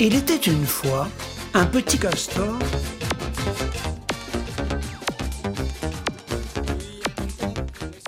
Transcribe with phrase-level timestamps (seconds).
[0.00, 1.08] Il était une fois
[1.54, 2.58] un petit castor.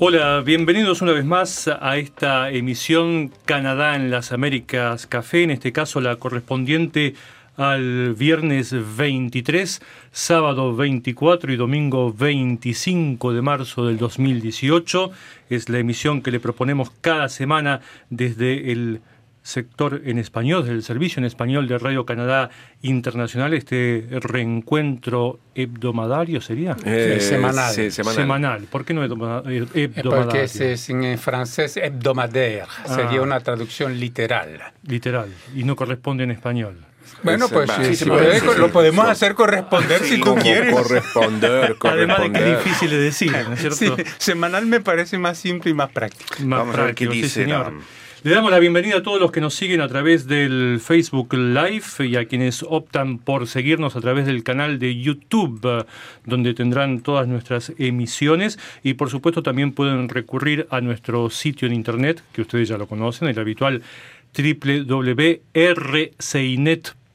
[0.00, 5.70] Hola, bienvenidos una vez más a esta emisión Canadá en las Américas Café, en este
[5.72, 7.14] caso la correspondiente
[7.56, 15.12] al viernes 23, sábado 24 y domingo 25 de marzo del 2018.
[15.50, 19.00] Es la emisión que le proponemos cada semana desde el
[19.46, 22.50] sector en español, desde el servicio en español de Radio Canadá
[22.82, 26.76] Internacional, este reencuentro hebdomadario sería.
[26.84, 27.72] Eh, semanal.
[27.72, 28.16] sí, semanal.
[28.16, 28.62] Semanal.
[28.64, 29.66] ¿Por qué no Eh, hebdomadario?
[30.02, 33.22] Porque es, es en francés hebdomadaire, sería Ah.
[33.22, 34.60] una traducción literal.
[34.82, 35.28] Literal.
[35.54, 36.78] Y no corresponde en español.
[37.22, 38.58] Bueno, pues va, sí, sí, sí sí, puede- sí, sí.
[38.58, 40.74] lo podemos hacer corresponder si tú quieres.
[40.74, 42.42] corresponder, Además de que corresponder.
[42.58, 44.02] es difícil de decir, ¿no es Sí, cierto?
[44.18, 46.34] semanal me parece más simple y más práctico.
[46.44, 47.72] Más Vamos a ver qué práctico, sí, dice señor.
[47.72, 47.80] la-
[48.26, 51.84] Le damos la bienvenida a todos los que nos siguen a través del Facebook Live
[52.00, 55.86] y a quienes optan por seguirnos a través del canal de YouTube,
[56.24, 58.58] donde tendrán todas nuestras emisiones.
[58.82, 62.88] Y por supuesto también pueden recurrir a nuestro sitio en internet, que ustedes ya lo
[62.88, 63.82] conocen, el habitual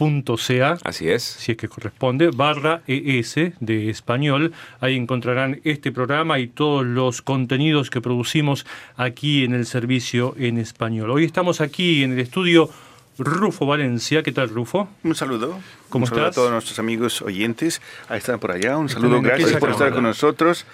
[0.02, 1.24] www.rcinet.ca Así es.
[1.24, 4.54] si es que corresponde, barra ES de español.
[4.80, 8.66] Ahí encontrarán este programa y todos los contenidos que producimos
[8.98, 11.12] aquí en el servicio en español.
[11.12, 12.70] Hoy estamos aquí en el estudio
[13.18, 14.24] Rufo Valencia.
[14.24, 14.90] ¿Qué tal, Rufo?
[15.04, 15.60] Un saludo.
[15.90, 16.38] ¿Cómo un saludo estás?
[16.38, 17.82] a todos nuestros amigos oyentes.
[18.10, 18.78] Ahí están por allá.
[18.78, 19.22] Un saludo.
[19.22, 20.66] Gracias por estar con nosotros.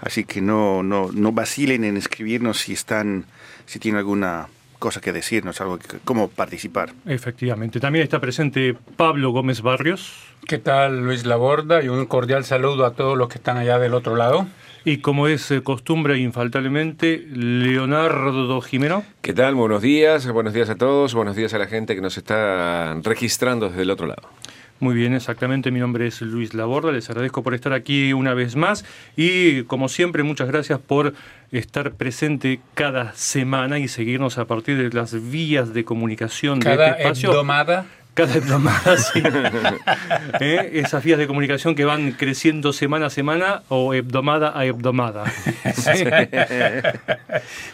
[0.00, 3.24] Así que no, no, no vacilen en escribirnos si están,
[3.66, 4.46] si tienen alguna
[4.78, 6.92] cosa que decirnos, algo que, cómo participar.
[7.06, 7.80] Efectivamente.
[7.80, 10.14] También está presente Pablo Gómez Barrios.
[10.46, 11.82] ¿Qué tal, Luis Laborda?
[11.82, 14.46] Y un cordial saludo a todos los que están allá del otro lado.
[14.84, 19.04] Y como es eh, costumbre, infaltablemente, Leonardo Jimeno.
[19.20, 19.54] ¿Qué tal?
[19.54, 23.68] Buenos días, buenos días a todos, buenos días a la gente que nos está registrando
[23.68, 24.22] desde el otro lado.
[24.80, 25.72] Muy bien, exactamente.
[25.72, 26.92] Mi nombre es Luis Laborda.
[26.92, 28.84] Les agradezco por estar aquí una vez más
[29.16, 31.14] y, como siempre, muchas gracias por
[31.50, 36.90] estar presente cada semana y seguirnos a partir de las vías de comunicación de este
[36.90, 37.30] espacio.
[38.18, 39.22] Cada hebdomada, sí.
[40.40, 40.70] ¿Eh?
[40.74, 45.24] Esas vías de comunicación que van creciendo semana a semana o hebdomada a hebdomada.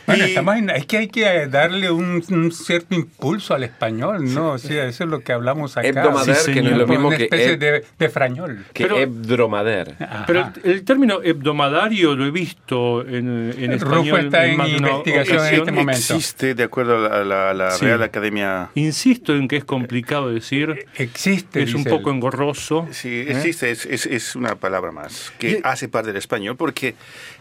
[0.07, 4.33] Bueno, Y- estamos en- es que hay que darle un, un cierto impulso al español,
[4.35, 4.53] ¿no?
[4.53, 5.89] O sea, eso es lo que hablamos acá.
[5.89, 8.65] Hebdomader, Sí, que no es lo mismo Una que, especie de, de frañol.
[8.73, 9.97] que Pero- hebdromader.
[9.99, 10.25] Ajá.
[10.27, 14.25] Pero el, el término hebdomadario lo he visto en, en Rufo español.
[14.27, 16.01] está en una investigación en este momento.
[16.15, 17.87] Existe, de acuerdo a la, la- la Sí.
[17.87, 18.69] Real Academia.
[18.75, 21.63] Insisto en que es complicado decir, Existe.
[21.63, 22.17] es un poco él.
[22.17, 22.87] engorroso.
[22.91, 23.27] Sí, ¿eh?
[23.31, 26.95] existe, es, es, es una palabra más que Y- hace parte del español, porque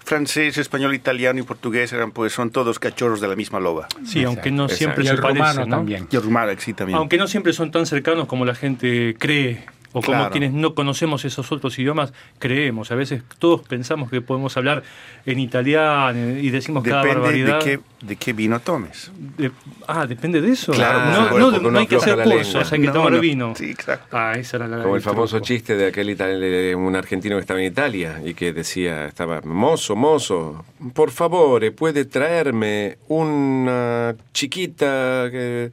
[0.05, 3.87] francés, español, italiano y portugués eran, pues, son todos cachorros de la misma loba.
[4.05, 4.77] Sí, aunque no Exacto.
[4.77, 5.75] siempre Y se el parece, rumano ¿no?
[5.77, 6.07] también.
[6.11, 6.97] Y el rumano, sí, también.
[6.97, 10.31] Aunque no siempre son tan cercanos como la gente cree, o como Claro.
[10.31, 12.91] quienes no conocemos esos otros idiomas creemos.
[12.91, 14.83] A veces todos pensamos que podemos hablar
[15.25, 17.59] en italiano y decimos cada Depende de barbaridad.
[17.63, 19.11] qué, de qué vino tomes.
[19.37, 19.51] De-
[19.87, 20.71] ah, depende de eso.
[20.73, 22.43] Claro, no, no, no, hay que hacer lengua.
[22.71, 23.19] hay que No, tomar no.
[23.19, 23.53] vino.
[23.55, 24.17] Sí, exacto.
[24.17, 27.41] Ah, esa era la Como el famoso chiste de aquel itali- de un argentino que
[27.41, 35.27] estaba en Italia y que decía, estaba, mozo, mozo, por favor, ¿puede traerme una chiquita
[35.31, 35.69] eh,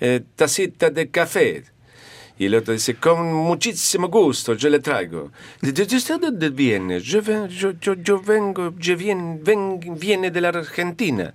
[0.00, 1.64] eh, tacita de café?
[2.40, 5.30] Y el otro dice, con muchísimo gusto, yo le traigo.
[5.60, 6.98] ¿de usted de dónde viene?
[7.00, 11.34] Yo, ven- yo, yo, yo vengo, yo vien, ven- viene de la Argentina.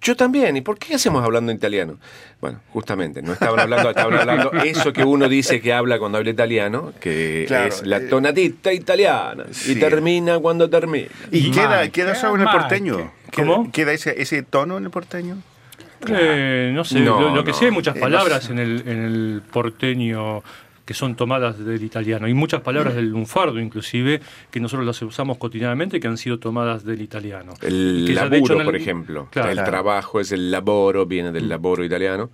[0.00, 0.56] Yo también.
[0.56, 1.98] ¿Y por qué hacemos hablando italiano?
[2.40, 6.30] Bueno, justamente, no estaban hablando, estaban hablando eso que uno dice que habla cuando habla
[6.30, 9.44] italiano, que Claro, es la eh, tonadita italiana.
[9.50, 9.76] Y sí.
[9.78, 11.08] termina cuando termina.
[11.30, 12.96] ¿Y Y queda, queda solo en el porteño?
[12.96, 13.12] ¿Queda,
[13.46, 13.70] ¿Cómo?
[13.70, 15.36] ¿Queda ese, ese tono en el porteño?
[16.08, 17.56] Eh, no sé, No, lo, lo que no.
[17.56, 20.42] sí hay muchas Eh, palabras no en el, en el porteño
[20.84, 22.26] que son tomadas del italiano.
[22.26, 24.20] Hay muchas palabras del lunfardo, inclusive,
[24.50, 27.54] que nosotros las usamos cotidianamente que han sido tomadas del italiano.
[27.62, 29.28] El Que laburo, hecho, el- por ejemplo.
[29.30, 29.48] Claro.
[29.48, 29.70] el Claro.
[29.70, 32.28] trabajo es el laboro, viene del laboro italiano.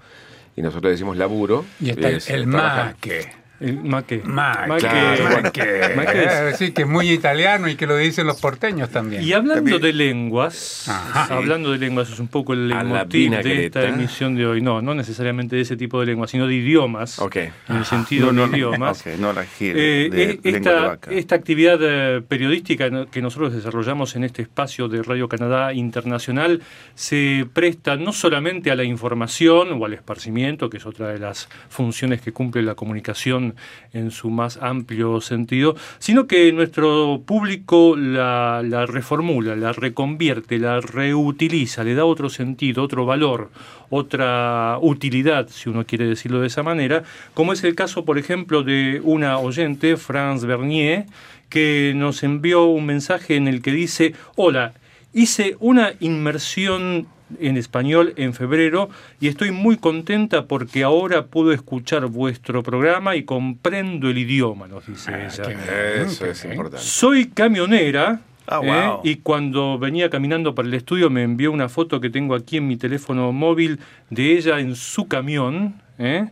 [0.56, 1.64] Y nosotros decimos laburo.
[1.80, 2.86] Y está el, es el trabajar.
[2.86, 3.32] maque.
[3.60, 4.22] El maque.
[4.24, 4.78] Maque.
[4.80, 5.42] Claro.
[5.42, 5.92] Maque.
[5.94, 9.22] Maque es- Eh, Sí, que es muy italiano y que lo dicen los porteños también.
[9.22, 11.34] Y hablando También- de lenguas, Ajá.
[11.36, 14.62] hablando de lenguas, es un poco el leitmotiv de esta emisión de hoy.
[14.62, 17.18] No, no necesariamente de ese tipo de lenguas, sino de idiomas.
[17.18, 17.36] Ok.
[17.36, 19.00] En el sentido no, de no, idiomas.
[19.00, 21.10] ok, no la gira Eh, de eh, lengua de esta, vaca.
[21.12, 26.62] esta actividad eh, periodística no- que nosotros desarrollamos en este espacio de Radio Canadá Internacional
[26.94, 31.48] se presta no solamente a la información o al esparcimiento, que es otra de las
[31.68, 33.49] funciones que cumple la comunicación
[33.92, 40.80] en su más amplio sentido, sino que nuestro público la, la reformula, la reconvierte, la
[40.80, 43.50] reutiliza, le da otro sentido, otro valor,
[43.90, 47.02] otra utilidad, si uno quiere decirlo de esa manera,
[47.34, 51.06] como es el caso, por ejemplo, de una oyente, France Bernier,
[51.48, 54.72] que nos envió un mensaje en el que dice, hola,
[55.12, 57.08] hice una inmersión
[57.38, 58.90] en español en febrero
[59.20, 64.86] y estoy muy contenta porque ahora puedo escuchar vuestro programa y comprendo el idioma, nos
[64.86, 65.42] dice Ah, ella.
[65.44, 66.54] qué Eso qué es bien.
[66.54, 66.84] importante.
[66.84, 68.20] Soy camionera.
[68.46, 68.60] Ah,
[69.04, 69.10] ¿eh?
[69.10, 72.66] Y cuando venía caminando para el estudio me envió una foto que tengo aquí en
[72.66, 73.78] mi teléfono móvil
[74.08, 75.80] de ella en su camión.
[75.98, 76.30] ¿eh?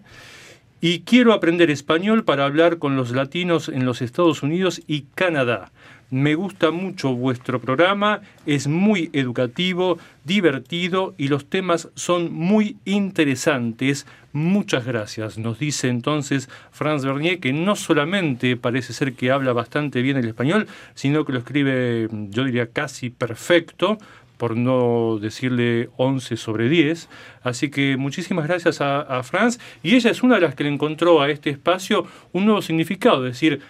[0.80, 5.70] Y quiero aprender español para hablar con los latinos en los Estados Unidos y Canadá.
[6.10, 14.06] Me gusta mucho vuestro programa, es muy educativo, divertido y los temas son muy interesantes.
[14.32, 15.36] Muchas gracias.
[15.36, 20.26] Nos dice entonces Franz Bernier que no solamente parece ser que habla bastante bien el
[20.26, 23.98] español, sino que lo escribe, yo diría, casi perfecto
[24.38, 27.08] por no decirle 11 sobre 10.
[27.42, 29.58] Así que muchísimas gracias a, Franz.
[29.82, 33.26] Y ella es una de las que le encontró a este espacio un nuevo significado,
[33.26, 33.60] es decir,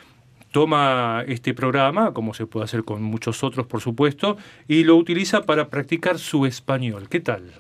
[0.53, 4.37] toma este programa, como se puede hacer con muchos otros, por supuesto,
[4.67, 7.09] y lo utiliza para practicar su español.
[7.09, 7.53] ¿Qué tal?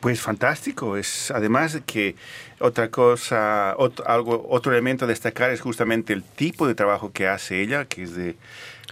[0.00, 0.96] Pues fantástico.
[0.96, 2.14] Es además de que
[2.60, 7.26] otra cosa, ot- algo, otro elemento a destacar es justamente el tipo de trabajo que
[7.26, 8.36] hace ella, que es de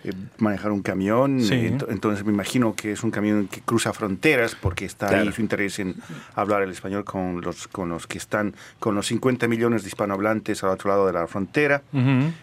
[0.06, 1.40] eh, manejar un camión.
[1.42, 1.54] Sí.
[1.54, 5.32] Ent- Entonces me imagino que es un camión que cruza fronteras porque está ahí Claro.
[5.32, 5.94] su interés en
[6.34, 10.62] hablar el español con los, con los que están, con los 50 millones de hispanohablantes
[10.64, 11.82] al otro lado de la frontera.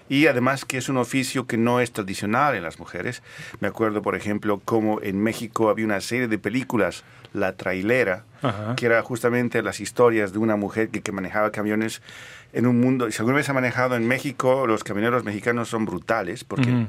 [0.09, 3.23] Y además que es un oficio que no es tradicional en las mujeres.
[3.59, 8.75] Me acuerdo, por ejemplo, como en México había una serie de películas, La Trailera, Ajá.
[8.75, 12.01] que era justamente las historias de una mujer que, que manejaba camiones
[12.51, 13.09] en un mundo.
[13.09, 16.87] Si alguna vez ha manejado en México, los camioneros mexicanos son brutales, porque Ujú.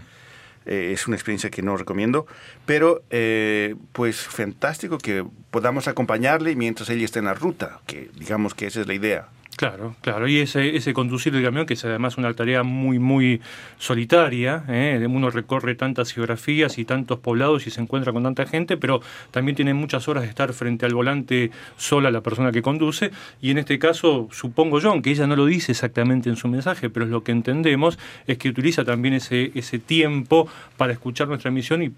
[0.66, 2.26] Eh, es una experiencia que no recomiendo.
[2.66, 8.54] Pero, eh, pues, fantástico que podamos acompañarle mientras ella está en la ruta, que digamos
[8.54, 9.28] que esa es la idea.
[9.56, 10.26] Claro, claro.
[10.26, 13.40] Y ese, ese conducir el camión, que es además una tarea muy, muy
[13.78, 14.64] solitaria.
[14.68, 15.06] ¿eh?
[15.08, 19.54] Uno recorre tantas geografías y tantos poblados y se encuentra con tanta gente, pero también
[19.54, 23.12] tiene muchas horas de estar frente al volante sola la persona que conduce.
[23.40, 26.90] Y en este caso, supongo yo, aunque ella no lo dice exactamente en su mensaje,
[26.90, 31.50] pero es lo que entendemos, es que utiliza también ese, ese tiempo para escuchar nuestra
[31.50, 31.92] emisión y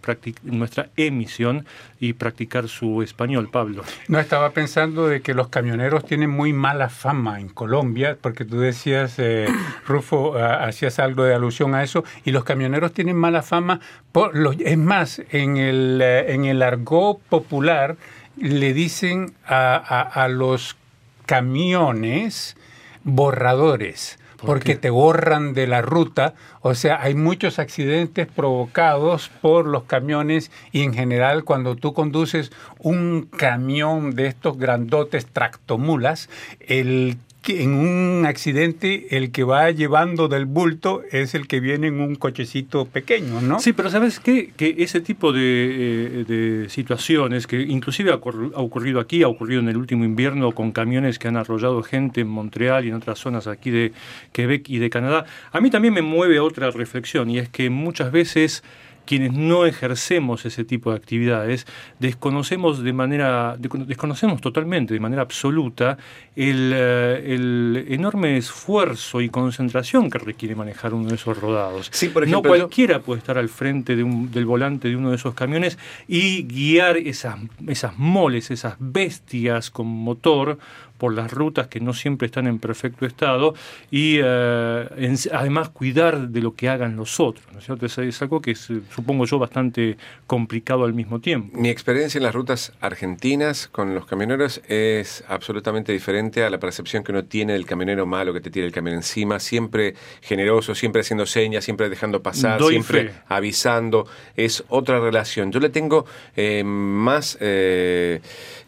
[0.44, 1.64] nuestra emisión
[2.00, 3.82] y practicar su español, Pablo.
[4.08, 8.58] No estaba pensando de que los camioneros tienen muy mala fama en Colombia, porque tú
[8.58, 9.46] decías, eh,
[9.87, 13.81] Rufo, ah, hacías algo de alusión a eso, y los camioneros tienen mala fama.
[14.12, 17.96] Por los, es más, en el, eh, en el argot popular
[18.37, 20.76] le dicen a, a- a los
[21.25, 22.56] camiones
[23.04, 24.19] borradores.
[24.44, 30.50] Porque te borran de la ruta, o sea, hay muchos accidentes provocados por los camiones
[30.72, 36.28] y en general cuando tú conduces un camión de estos grandotes tractomulas,
[36.60, 37.16] el
[37.46, 42.00] que en un accidente el que va llevando del bulto es el que viene en
[42.00, 43.60] un cochecito pequeño, ¿no?
[43.60, 44.50] Sí, pero ¿sabes qué?
[44.56, 49.28] Que ese tipo de, eh, de situaciones, que inclusive ha ocurri- ha ocurrido aquí, ha
[49.28, 52.94] ocurrido en el último invierno con camiones que han arrollado gente en Montreal y en
[52.94, 53.93] otras zonas aquí de
[54.32, 58.10] Quebec y de Canadá, a mí también me mueve otra reflexión y es que muchas
[58.10, 58.64] veces
[59.06, 61.67] quienes no ejercemos ese tipo de actividades
[62.00, 65.96] desconocemos de manera de- desconocemos totalmente de manera absoluta
[66.34, 71.89] el, eh, el enorme esfuerzo y concentración que requiere manejar uno de esos rodados.
[71.93, 75.10] Sí, por no ejemplo, cualquiera puede estar al frente de un- del volante de uno
[75.10, 77.36] de esos camiones y guiar esas,
[77.69, 80.58] esas moles, esas bestias con motor
[80.98, 83.55] por las rutas que no siempre están en perfecto estado
[83.91, 87.44] y eh, en- además cuidar de lo que hagan los otros.
[87.53, 87.86] ¿no es cierto?
[87.86, 91.58] Es, algo que es, supongo yo bastante complicado al mismo tiempo.
[91.58, 97.05] Mi experiencia en las rutas argentinas con los camioneros es absolutamente diferente a la percepción
[97.05, 101.00] que uno tiene del camionero malo que te tira el camión encima, siempre generoso, siempre
[101.03, 103.15] haciendo señas, siempre dejando pasar, Doy siempre fe.
[103.29, 104.06] avisando.
[104.36, 105.53] Es otra relación.
[105.53, 108.20] Yo le tengo eh, más eh,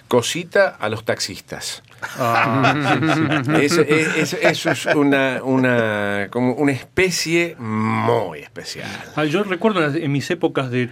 [0.09, 1.83] cosita a los taxistas.
[3.61, 8.89] Eso, es- eso- es una, una, como una especie muy especial.
[9.17, 10.91] Ah, yo recuerdo en mis épocas de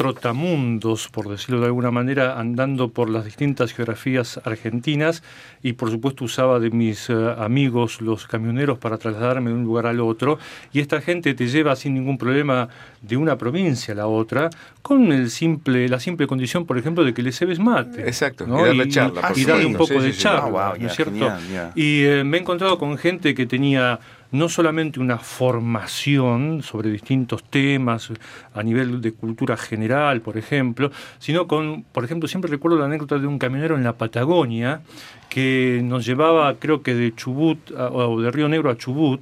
[0.00, 5.22] trotamundos, por decirlo de alguna manera, andando por las distintas geografías argentinas
[5.62, 9.86] y por supuesto usaba de mis eh, amigos los camioneros para trasladarme de un lugar
[9.86, 10.38] al otro
[10.72, 12.68] y esta gente te lleva sin ningún problema
[13.02, 14.48] de una provincia a la otra
[14.80, 18.00] con el simple la simple condición, por ejemplo, de que le cebes mate.
[18.02, 18.60] Exacto, ¿no?
[18.62, 20.22] y darle charla, y darle un poco Sí, de sí, sí.
[20.22, 21.32] charla, Ah, wow, ¿no ya, es cierto?
[21.74, 24.00] Y eh, me he encontrado con gente que tenía
[24.32, 28.12] no solamente una formación sobre distintos temas
[28.54, 33.18] a nivel de cultura general, por ejemplo, sino con, por ejemplo, siempre recuerdo la anécdota
[33.18, 34.82] de un camionero en la Patagonia
[35.28, 39.20] que nos llevaba, creo que de Chubut o de Río Negro a Chubut,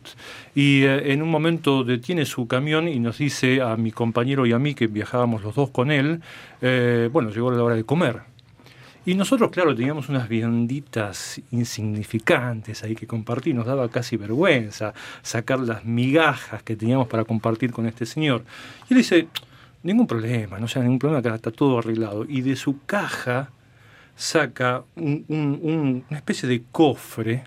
[0.55, 4.53] y eh, en un momento detiene su camión y nos dice a mi compañero y
[4.53, 6.23] a mí, que viajábamos los dos con él,
[6.63, 8.23] eh, bueno, llegó la hora de comer.
[9.09, 15.61] Y nosotros, claro, teníamos unas vianditas insignificantes ahí que compartir, nos daba casi vergüenza sacar
[15.61, 18.45] las migajas que teníamos para compartir con este señor.
[18.87, 19.29] Y él dice,
[19.83, 22.27] ningún problema, no sea ningún problema, que está todo arreglado.
[22.29, 23.49] Y de su caja
[24.15, 27.45] saca una especie de cofre,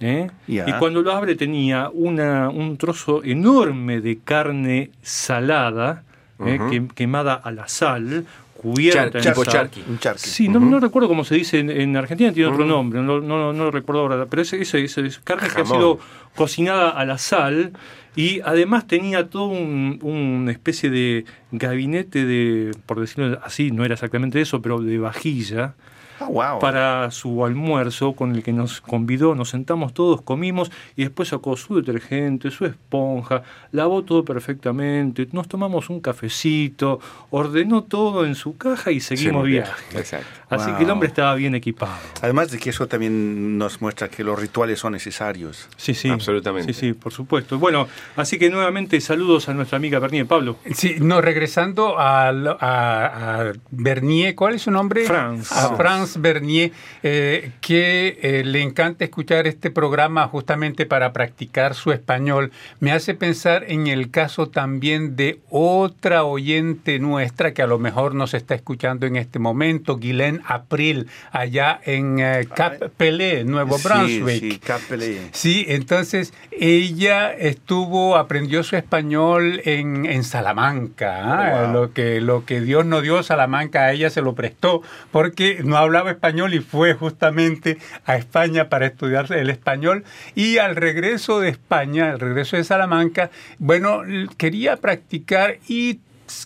[0.00, 0.30] ¿eh?
[0.46, 6.02] y cuando lo abre tenía una, un trozo enorme de carne salada,
[6.46, 6.88] ¿eh?
[6.94, 8.24] quemada a la sal,
[8.64, 9.70] cubierta en sal.
[10.16, 13.64] Sí, no, no, recuerdo cómo se dice en, Argentina, tiene otro nombre, no, no, no,
[13.64, 15.98] lo recuerdo ahora, pero ese, ese, ese carne que ha sido
[16.34, 17.72] cocinada a la sal
[18.16, 23.94] y además tenía todo un, una especie de gabinete de, por decirlo así, no era
[23.94, 25.74] exactamente eso, pero de vajilla,
[26.20, 29.34] Ah, para su almuerzo con el que nos convidó.
[29.34, 33.42] Nos sentamos todos, comimos y después sacó su detergente, su esponja,
[33.72, 40.04] lavó todo perfectamente, nos tomamos un cafecito, ordenó todo en su caja y seguimos viaje.
[40.48, 41.92] Así que el hombre estaba bien equipado.
[42.22, 45.68] Además de que eso también nos muestra que los rituales son necesarios.
[45.76, 46.08] Sí, sí.
[46.08, 46.72] Absolutamente.
[46.72, 47.58] Sí, sí, por supuesto.
[47.58, 50.26] Bueno, así que nuevamente saludos a nuestra amiga Bernier.
[50.26, 50.56] Pablo.
[50.74, 55.04] Sí, no, regresando a, a, Bernier, ¿cuál es su nombre?
[55.04, 55.52] Franz.
[55.52, 61.92] A Franz Bernier, eh, que eh, le encanta escuchar este programa justamente para practicar su
[61.92, 67.78] español, me hace pensar en el caso también de otra oyente nuestra que a lo
[67.78, 73.78] mejor nos está escuchando en este momento, Guilén April, allá en eh, Cap Pelé, Nuevo
[73.78, 74.40] Brunswick.
[74.40, 75.28] Sí, Cap Pelé.
[75.32, 81.64] Sí, entonces ella estuvo, aprendió su español en, en Salamanca.
[81.64, 81.72] ¿ah?
[81.72, 85.76] Lo, que, lo que Dios no dio, Salamanca a ella se lo prestó, porque no
[85.94, 90.04] hablaba español y fue justamente a España para estudiar el español.
[90.34, 94.02] Y al regreso de España, al regreso de Salamanca, bueno,
[94.36, 96.00] quería practicar y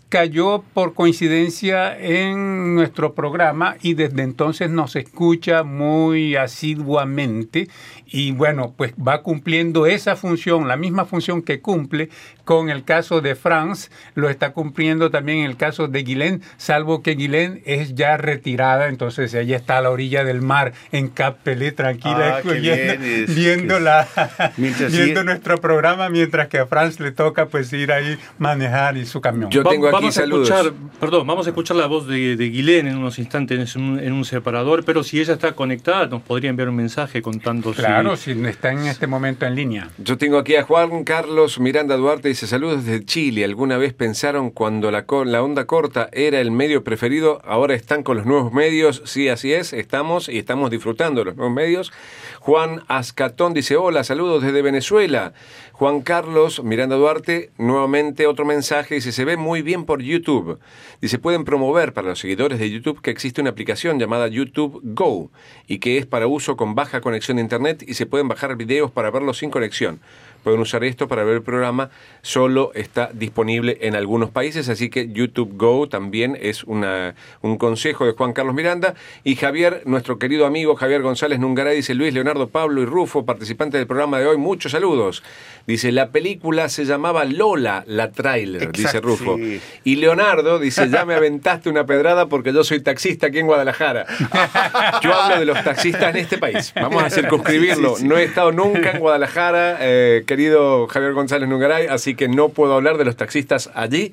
[0.08, 7.68] cayó por coincidencia en nuestro programa y desde entonces nos escucha muy asiduamente
[8.04, 12.10] y bueno, pues va cumpliendo esa función, la misma función que cumple
[12.48, 17.02] con el caso de Franz, lo está cumpliendo también en el caso de Guilén, salvo
[17.02, 21.36] que Guilén es ya retirada, entonces ella está a la orilla del mar en Cap
[21.44, 24.08] Pelé, tranquila, Ah, viendo, bien, es- viendo la-
[24.56, 28.96] Mientras viendo sí- nuestro programa, mientras que a Franz le toca pues ir ahí manejar
[28.96, 29.50] y su camión.
[29.50, 32.48] Yo Va- tengo aquí vamos a escuchar, perdón, vamos a escuchar la voz de, de
[32.48, 36.22] Guilén en unos instantes en un, en un separador, pero si ella está conectada nos
[36.22, 39.90] podría enviar un mensaje contando si- Claro, si está en este momento en línea.
[39.98, 43.42] Yo tengo aquí a Juan Carlos Miranda Duarte, dice saludos desde Chile.
[43.42, 47.42] ¿Alguna vez pensaron cuando la, la onda corta era el medio preferido?
[47.44, 49.02] Ahora están con los nuevos medios.
[49.06, 51.92] Sí, así es, estamos y estamos disfrutando de los nuevos medios.
[52.38, 55.32] Juan Ascatón dice hola, saludos desde Venezuela.
[55.72, 60.60] Juan Carlos Miranda Duarte, nuevamente otro mensaje, dice se ve muy bien por YouTube.
[61.00, 65.32] Dice pueden promover para los seguidores de YouTube que existe una aplicación llamada YouTube Go
[65.66, 68.92] y que es para uso con baja conexión de internet y se pueden bajar videos
[68.92, 70.00] para verlos sin conexión.
[70.42, 71.90] Pueden usar esto para ver el programa,
[72.22, 78.06] solo está disponible en algunos países, así que YouTube Go también es una, un consejo
[78.06, 78.94] de Juan Carlos Miranda.
[79.24, 83.78] Y Javier, nuestro querido amigo Javier González Nungaray, dice Luis, Leonardo, Pablo y Rufo, participantes
[83.78, 85.22] del programa de hoy, muchos saludos.
[85.66, 89.36] Dice, la película se llamaba Lola, la trailer, dice Rufo.
[89.36, 89.60] sí.
[89.84, 94.06] Y Leonardo dice, ya me aventaste una pedrada porque yo soy taxista aquí en Guadalajara.
[95.02, 96.72] Yo hablo de los taxistas en este país.
[96.74, 97.96] Vamos a circunscribirlo.
[98.02, 102.74] No he estado nunca en Guadalajara, eh, querido Javier González Nungaray, así que no puedo
[102.74, 104.12] hablar de los taxistas allí.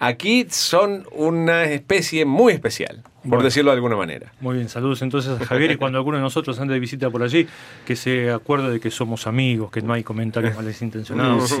[0.00, 3.44] Aquí son una especie muy especial, por Bueno.
[3.44, 4.32] decirlo de alguna manera.
[4.40, 7.22] Muy bien, saludos entonces a Javier y cuando alguno de nosotros ande de visita por
[7.22, 7.46] allí,
[7.86, 11.48] que se acuerde de que somos amigos, que no hay comentarios malintencionados.
[11.48, 11.56] Sí.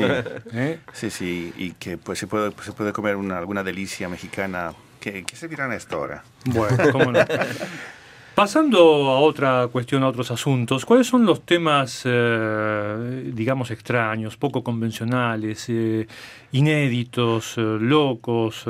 [0.52, 0.80] ¿eh?
[0.92, 4.72] Sí, sí, y que pues se puede, se puede comer una, alguna delicia mexicana.
[5.00, 6.24] qué se dirán a esta hora?
[6.46, 7.20] Bueno, cómo no.
[8.34, 8.78] Pasando
[9.10, 15.66] a otra cuestión, a otros asuntos, ¿cuáles son los temas, eh, digamos, extraños, poco convencionales,
[15.68, 16.06] eh,
[16.52, 18.64] inéditos, eh, locos,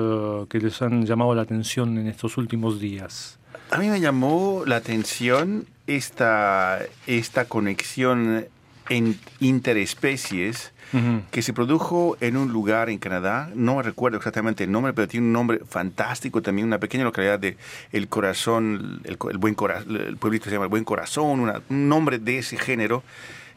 [0.48, 3.38] que les han llamado la atención en estos últimos días?
[3.70, 8.46] A mí me llamó la atención esta, esta conexión
[8.88, 11.22] en interespecies Ujú.
[11.30, 15.26] que se produjo en un lugar en Canadá, no recuerdo exactamente el nombre, pero tiene
[15.26, 17.56] un nombre fantástico también, una pequeña localidad de
[17.92, 21.88] El Corazón, el, el buen Cora- el pueblito se llama El Buen Corazón, una- un
[21.88, 23.02] nombre de ese género,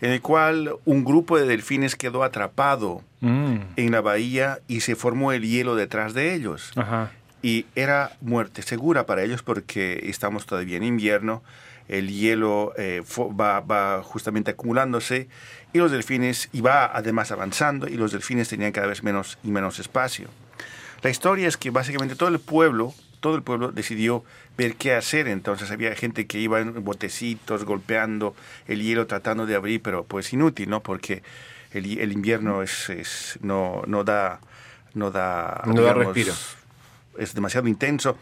[0.02, 3.56] en el cual un grupo de delfines quedó atrapado Mm.
[3.78, 6.72] en la bahía y se formó el hielo detrás de ellos.
[6.76, 7.12] Ajá.
[7.42, 11.42] Y era muerte segura para ellos porque estamos todavía en invierno,
[11.88, 13.02] el hielo eh,
[13.40, 15.28] va, va justamente acumulándose
[15.74, 19.50] y los delfines, y va además avanzando, y los delfines tenían cada vez menos y
[19.52, 20.30] menos espacio.
[21.02, 24.24] La historia es que básicamente todo el pueblo, todo el pueblo decidió
[24.58, 25.28] ver qué hacer.
[25.28, 28.36] Entonces había gente que iba en botecitos golpeando
[28.68, 30.82] el hielo tratando de abrir, pero pues inútil, ¿no?
[30.82, 31.22] Porque
[31.72, 34.40] el, invierno es, es- no, no da
[34.94, 36.34] no da No da respiro.
[37.20, 38.18] es demasiado intenso.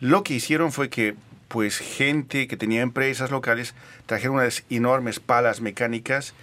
[0.00, 1.14] Lo que hicieron fue que
[1.48, 3.74] pues gente que tenía empresas locales
[4.06, 6.34] trajeron unas enormes palas mecánicas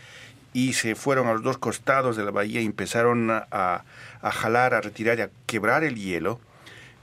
[0.53, 4.73] y se fueron a los dos costados de la bahía y empezaron a, a- jalar,
[4.73, 6.39] a retirar y a quebrar el hielo.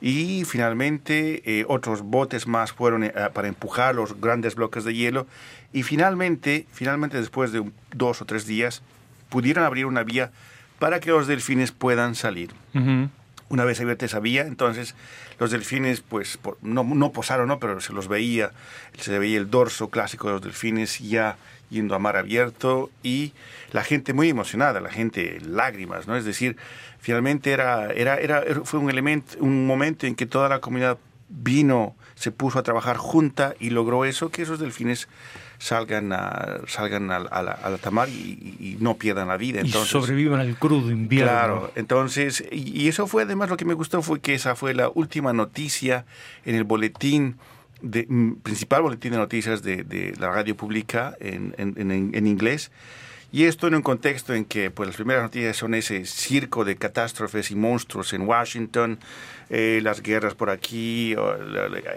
[0.00, 5.26] Y finalmente eh, otros botes más fueron eh, para empujar los grandes bloques de hielo.
[5.74, 8.82] Y finalmente, finalmente después de dos o tres días,
[9.28, 10.30] pudieron abrir una vía
[10.78, 12.50] para que los delfines puedan salir.
[12.74, 13.10] Ujú.
[13.50, 14.94] Una vez abierta esa vía, entonces
[15.38, 17.58] los delfines, pues no, no posaron, ¿no?
[17.58, 18.52] pero se los veía,
[18.98, 21.36] se veía el dorso clásico de los delfines ya
[21.68, 23.32] yendo a mar abierto y
[23.72, 26.16] la gente muy emocionada, la gente lágrimas, ¿no?
[26.16, 26.56] Es decir,
[27.00, 32.32] finalmente era, era, era, fue un un momento en que toda la comunidad vino, se
[32.32, 35.08] puso a trabajar junta y logró eso, que esos delfines
[35.60, 39.36] salgan a, salgan al, a la, a la tamar y, y- y no pierdan la
[39.36, 39.60] vida.
[39.60, 41.30] Y Entonces, sobrevivan al crudo invierno.
[41.30, 44.72] Claro, entonces, y, y eso fue además lo que me gustó fue que esa fue
[44.74, 46.06] la última noticia
[46.46, 47.36] en el boletín,
[47.82, 52.26] de, mm, principal boletín de noticias de, de la radio pública en, en- en- en
[52.26, 52.70] inglés.
[53.32, 56.74] Y esto en un contexto en que pues, las primeras noticias son ese circo de
[56.76, 58.98] catástrofes y monstruos en Washington,
[59.50, 61.14] eh, las guerras por aquí,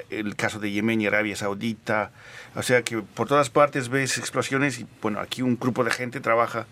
[0.10, 2.12] el caso de Yemen y Arabia Saudita.
[2.56, 6.20] O sea que por todas partes ves explosiones y bueno, aquí un grupo de gente
[6.20, 6.68] trabaja,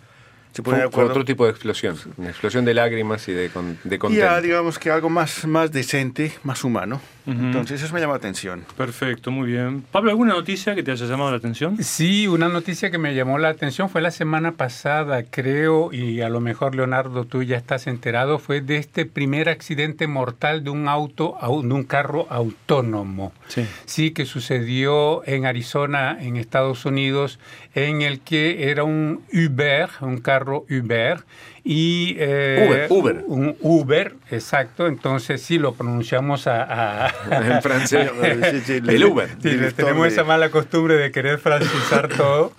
[0.53, 1.11] se pone de Fue, fue acuerdo.
[1.11, 4.23] otro tipo de explosión, una explosión de lágrimas y de, con- de contento.
[4.25, 7.01] ya, digamos que algo más, más decente, más humano.
[7.27, 8.63] Entonces, eso me llama la atención.
[8.77, 9.83] Perfecto, muy bien.
[9.91, 11.77] Pablo, ¿alguna noticia que te haya llamado la atención?
[11.83, 16.29] Sí, una noticia que me llamó la atención fue la semana pasada, creo, y a
[16.29, 20.87] lo mejor Leonardo tú ya estás enterado, fue de este primer accidente mortal de un
[20.87, 23.33] auto, au- de un carro autónomo.
[23.47, 23.65] Sí.
[23.85, 27.39] Sí, que sucedió en Arizona, en Estados Unidos,
[27.75, 31.23] en el que era un Uber, un carro Uber,
[31.63, 32.15] y...
[32.17, 33.23] eh, Uber, Uber.
[33.27, 37.05] Un Uber, exacto, entonces sí lo pronunciamos a...
[37.05, 37.13] a-
[37.55, 38.09] en francés,
[38.69, 39.29] el Uber.
[39.41, 42.53] Sí, le tenemos esa mala costumbre de querer francisar todo.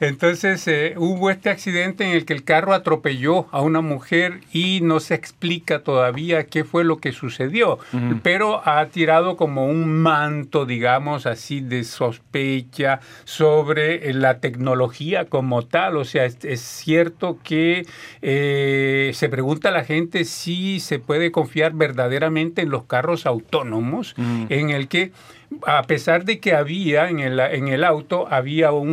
[0.00, 4.80] Entonces eh, hubo este accidente en el que el carro atropelló a una mujer y
[4.80, 7.78] no se explica todavía qué fue lo que sucedió,
[8.22, 15.62] pero ha tirado como un manto, digamos así, de sospecha sobre eh, la tecnología como
[15.62, 15.96] tal.
[15.96, 17.86] O sea, es, es cierto que
[18.22, 24.14] eh, se pregunta a la gente si se puede confiar verdaderamente en los carros autónomos,
[24.48, 25.12] en el que
[25.66, 28.88] a pesar de que había en el, en el auto, había un,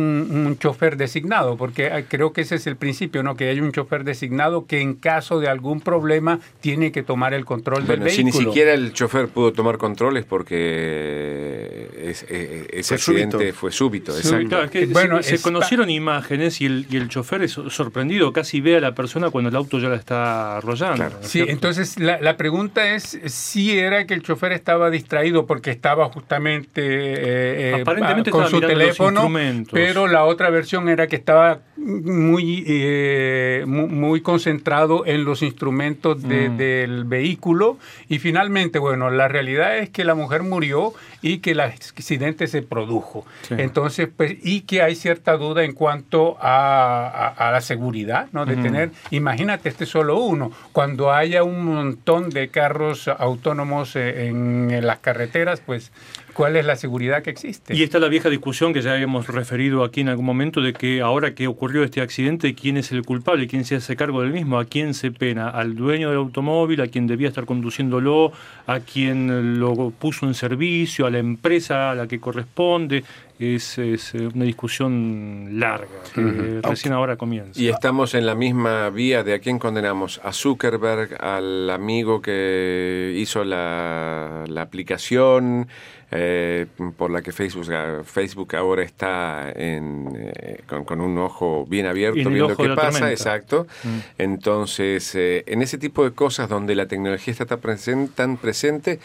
[0.46, 3.36] un chofer designado, porque ah, creo que ese es el principio, ¿no?
[3.36, 7.44] Que hay un chofer designado que en caso de algún problema tiene que tomar el
[7.44, 8.50] control Bueno, del si ni vehículo.
[8.50, 13.26] siquiera el chofer pudo tomar control es porque es- eh, ese Fue súbito.
[13.36, 14.12] accidente fue súbito.
[14.48, 18.60] Claro, es que Bueno, se, conocieron imágenes y el, y el chofer es sorprendido, casi
[18.60, 20.96] ve a la persona cuando el auto ya la está arrollando.
[20.96, 21.14] Claro.
[21.16, 25.46] ¿no es Sí, entonces la, la pregunta es si era que el chofer estaba distraído
[25.46, 29.28] porque estaba justamente eh, eh, Aparentemente con su teléfono,
[29.72, 36.48] pero la otra versión era que estaba muy, eh, muy concentrado en los instrumentos de-
[36.48, 36.56] Mm.
[36.56, 37.78] del vehículo
[38.08, 42.62] y finalmente, bueno, la realidad es que la mujer murió y que el accidente se
[42.62, 43.26] produjo.
[43.42, 43.54] Sí.
[43.58, 47.06] Entonces, pues, y que hay cierta duda en cuanto a,
[47.36, 48.46] a- a la seguridad, ¿no?
[48.46, 54.26] De tener, imagínate, este es solo uno, cuando haya un montón de carros autónomos eh,
[54.28, 55.92] en, en las carreteras, pues,
[56.36, 57.74] ¿cuál es la seguridad que existe?
[57.74, 61.00] Y está la vieja discusión que ya habíamos referido aquí en algún momento de que
[61.00, 63.46] ahora que ocurrió este accidente, ¿quién es el culpable?
[63.46, 64.58] ¿Quién se hace cargo del mismo?
[64.58, 65.48] ¿A quién se pena?
[65.48, 66.82] ¿Al dueño del automóvil?
[66.82, 68.32] ¿A quien debía estar conduciéndolo?
[68.66, 71.06] ¿A quien lo puso en servicio?
[71.06, 73.02] ¿A la empresa a la que corresponde?
[73.38, 77.60] Es, es, eh, una discusión larga que recién ahora comienza.
[77.60, 83.14] Y estamos en la misma vía de a quién condenamos, a Zuckerberg, al amigo que
[83.18, 85.68] hizo la, la aplicación
[86.10, 86.66] eh,
[86.96, 87.66] por la que Facebook,
[88.04, 93.10] Facebook ahora está en, eh, con, con un ojo bien abierto viendo qué pasa, tormenta.
[93.10, 93.66] exacto.
[93.82, 93.98] Mm.
[94.18, 99.00] Entonces, eh, en ese tipo de cosas donde la tecnología está tan presente, tan presente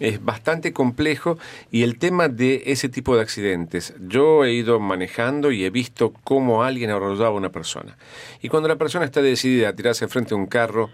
[0.00, 1.38] es bastante complejo
[1.70, 6.14] y el tema de ese tipo de accidentes, yo he ido manejando y he visto
[6.24, 7.96] cómo alguien arrollaba a una persona.
[8.40, 10.90] Y cuando la persona está decidida a tirarse frente a un carro,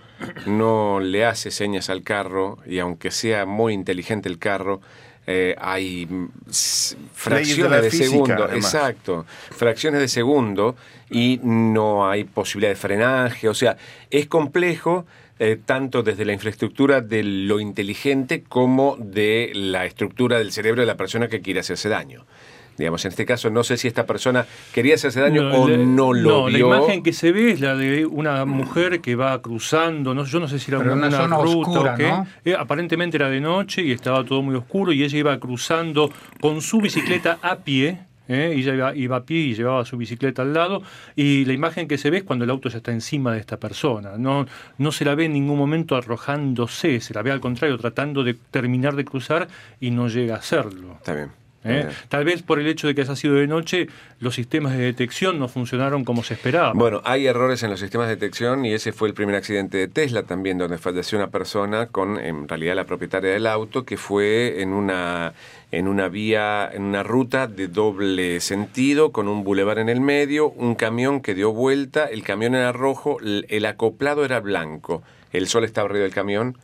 [0.47, 4.81] no le hace señas al carro y aunque sea muy inteligente el carro,
[5.27, 6.09] eh, hay
[7.13, 8.75] fracciones de, física, segundo, además.
[8.75, 10.77] exacto, fracciones de segundo
[11.11, 13.77] y no hay posibilidad de frenaje, o sea,
[14.11, 15.05] es complejo
[15.39, 20.87] eh, tanto desde la infraestructura de lo inteligente como de la estructura del cerebro de
[20.87, 22.25] la persona que quiere hacerse daño.
[22.79, 26.13] Digamos, en este caso no sé si esta persona quería hacerse daño o la- no
[26.13, 26.69] lo no, vio.
[26.71, 30.41] La imagen que se ve es la de una mujer que va cruzando, no, yo
[30.41, 32.09] no sé si era Pero una, una zona ruta oscura, o qué.
[32.09, 32.27] ¿no?
[32.45, 36.11] Eh, aparentemente era de noche y estaba todo muy oscuro y ella iba cruzando
[36.41, 38.01] con su bicicleta a pie.
[38.29, 38.55] ¿eh?
[38.57, 40.83] Ella iba, iba a pie y llevaba su bicicleta al lado
[41.15, 43.57] y la imagen que se ve es cuando el auto ya está encima de esta
[43.57, 44.19] persona.
[44.19, 44.47] No,
[44.79, 48.35] no se la ve en ningún momento arrojándose, se la ve al contrario tratando de
[48.51, 49.49] terminar de cruzar
[49.81, 50.95] y no llega a hacerlo.
[50.99, 51.31] Está bien.
[51.67, 51.89] ¿Eh?
[52.09, 53.89] Tal vez por el hecho de que haya sido de noche,
[54.21, 56.73] los sistemas de detección no funcionaron como se esperaba.
[56.75, 59.89] Bueno, hay errores en los sistemas de detección y ese fue el primer accidente de
[59.89, 64.63] Tesla también, donde falleció una persona con, en realidad, la propietaria del auto, que fue
[64.63, 65.35] en una,
[65.73, 70.51] en una vía, en una ruta de doble sentido, con un bulevar en el medio,
[70.51, 75.03] un camión que dio vuelta, el camión era rojo, el, el acoplado era blanco,
[75.33, 76.57] el sol estaba arriba del camión,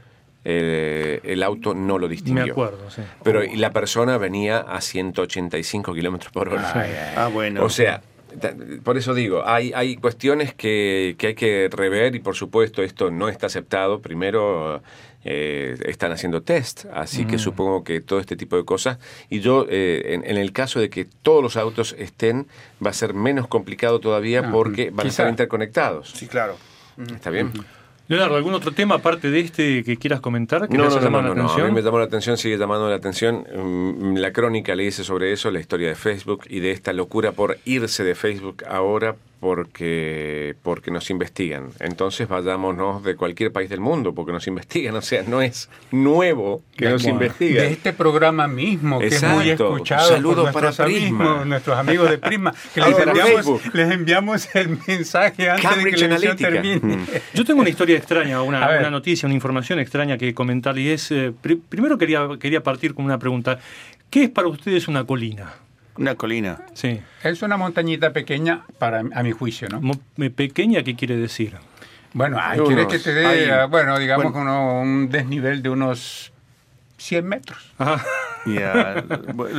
[0.44, 2.46] eh, el auto no lo distinguió.
[2.46, 3.02] Me acuerdo, sí.
[3.22, 7.14] Pero y la persona venía a 185 kilómetros por hora.
[7.16, 7.64] Ah, bueno.
[7.64, 8.02] O sea,
[8.83, 13.11] por eso digo, hay, hay cuestiones que, que hay que rever y por supuesto esto
[13.11, 14.00] no está aceptado.
[14.00, 14.83] Primero
[15.24, 18.98] eh, están haciendo test, así que supongo que todo este tipo de cosas.
[19.28, 22.48] Y yo, eh, en, en el caso de que todos los autos estén,
[22.85, 26.11] va a ser menos complicado todavía Ah, porque van a estar interconectados.
[26.11, 26.57] Sí, claro.
[27.14, 27.52] ¿Está bien?
[28.12, 30.68] Leonardo, ¿algún otro tema aparte de este que quieras comentar?
[30.68, 31.66] Que No, no, no, no, la no, A atención?
[31.68, 33.46] mí me llamó la atención, sigue llamando la atención.
[33.57, 37.33] Mm, La crónica le hice sobre eso, la historia de Facebook y de esta locura
[37.33, 41.70] por irse de Facebook ahora porque, porque nos investigan.
[41.81, 44.94] Entonces vayámonos de cualquier país del mundo porque nos investigan.
[45.02, 47.64] O sea, no es nuevo que nos Bueno, investigan.
[47.64, 51.24] De este programa mismo, que es muy escuchado Saludo por nuestros para Prisma.
[51.24, 56.00] amigos, nuestros amigos de Prisma, que les enviamos, les enviamos el mensaje antes Cambridge de
[56.02, 56.50] que la emisión Analytica.
[56.78, 56.96] termine.
[56.96, 57.07] Mm.
[57.35, 61.33] Yo tengo una historia extraña, una, noticia, una información extraña que comentar y es, eh,
[61.42, 63.59] pri- primero quería, quería partir con una pregunta.
[64.09, 65.55] ¿Qué es para ustedes una colina?
[65.96, 66.59] Una colina.
[66.74, 67.00] Sí.
[67.22, 69.81] Es una montañita pequeña para a mi juicio, ¿no?
[69.81, 70.00] Mo-
[70.35, 71.57] ¿Pequeña qué quiere decir?
[72.14, 74.40] Bueno, hay Unos- quiere que te dé, hay- ah, bueno, digamos bueno.
[74.40, 76.33] uno- un desnivel de unos
[76.98, 77.72] 100 metros.
[77.78, 78.05] Ajá.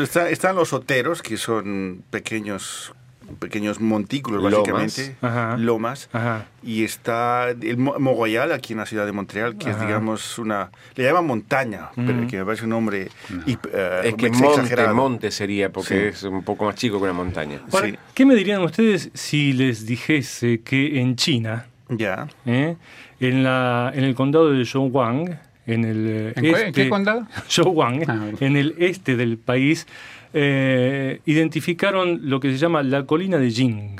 [0.01, 2.93] Está- están los oteros, que son pequeños
[3.35, 4.57] pequeños montículos, Lomas.
[4.59, 5.57] básicamente, Ajá.
[5.57, 6.09] lomas.
[6.13, 6.45] Ajá.
[6.63, 9.85] Y está el Mo- Mogollal, aquí en la ciudad de Montreal, que es, Ajá.
[9.85, 10.71] digamos, una...
[10.95, 13.09] Le llaman montaña, pero que me parece un nombre
[13.45, 14.95] hip- eh, Es que monte, exagerado.
[14.95, 16.17] monte sería porque Sí.
[16.17, 17.59] es un poco más chico que una montaña.
[17.71, 17.95] Ahora, Sí.
[18.13, 22.27] ¿Qué me dirían ustedes si les dijese que en China, Ya.
[22.45, 22.75] ¿eh?
[23.19, 27.25] en, la, en el condado de Zhoushan, en el eh, ¿En, este, qué condado?
[27.49, 29.87] Zhoushan, Ah, en el este del país,
[30.33, 33.95] eh, identificaron lo que se llama la colina de Jing,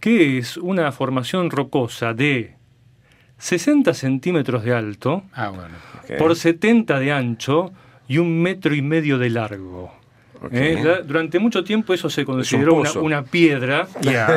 [0.00, 2.54] que es una formación rocosa de
[3.38, 5.74] 60 centímetros de alto Ah, bueno.
[6.18, 7.72] Por 70 de ancho
[8.08, 9.92] y un metro y medio de largo.
[10.52, 10.78] ¿Eh?
[10.84, 13.88] La- durante mucho tiempo eso se consideró una, piedra,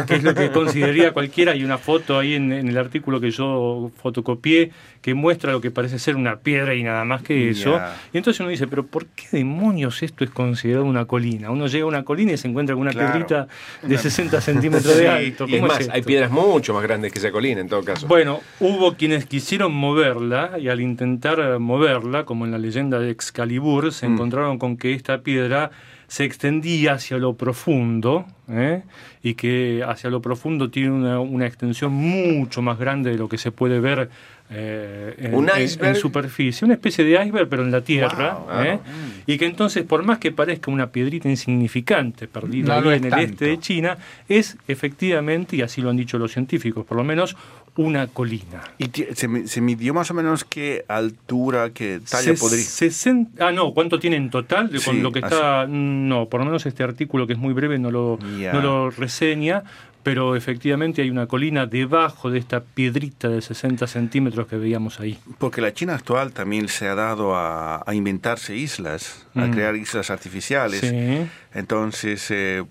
[0.08, 1.52] que es lo que consideraría cualquiera.
[1.52, 4.72] Hay una foto ahí en, en el artículo que yo fotocopié
[5.08, 7.80] que muestra lo que parece ser una piedra y nada más que eso.
[8.12, 11.50] Y entonces uno dice, pero ¿por qué demonios esto es considerado una colina?
[11.50, 13.14] Uno llega a una colina y se encuentra con una Claro.
[13.14, 13.48] piedrita
[13.84, 15.46] de 60 centímetros de alto.
[15.48, 18.06] Y es ¿Cómo más, hay piedras mucho más grandes que esa colina en todo caso.
[18.06, 23.94] Bueno, hubo quienes quisieron moverla y al intentar moverla, como en la leyenda de Excalibur,
[23.94, 24.14] se Mm.
[24.14, 25.72] encontraron con que esta piedra
[26.10, 28.82] se extendía hacia lo profundo ¿eh?
[29.22, 33.38] y que hacia lo profundo tiene una, una extensión mucho más grande de lo que
[33.38, 34.10] se puede ver
[34.50, 35.90] eh, en, ¿Un en- iceberg?
[35.90, 36.66] en superficie.
[36.66, 38.34] Una especie de iceberg, pero en la tierra.
[38.36, 38.62] Wow.
[38.64, 38.80] ¿eh?
[39.26, 43.10] Y que entonces, por más que parezca una piedrita insignificante perdida No ahí en el
[43.10, 43.26] tanto.
[43.26, 43.98] este de China,
[44.30, 47.36] es efectivamente, y así lo han dicho los científicos, por lo menos,
[47.76, 48.64] una colina.
[48.80, 52.64] ¿Y se, mi- se midió más o menos qué altura, qué talla podría...?
[52.64, 54.70] 60 ah, no, ¿cuánto tiene en total?
[54.72, 55.68] De- Sí, con lo que está.
[55.68, 58.18] No, por lo menos este artículo que es muy breve no lo,
[58.54, 59.64] no lo reseña,
[60.08, 65.20] pero efectivamente hay una colina debajo de esta piedrita de 60 centímetros que veíamos ahí.
[65.38, 69.52] Porque la China actual también se ha dado a, a inventarse islas, a Mm.
[69.52, 70.80] crear islas artificiales.
[70.80, 71.28] Sí.
[71.54, 72.64] Entonces, eh,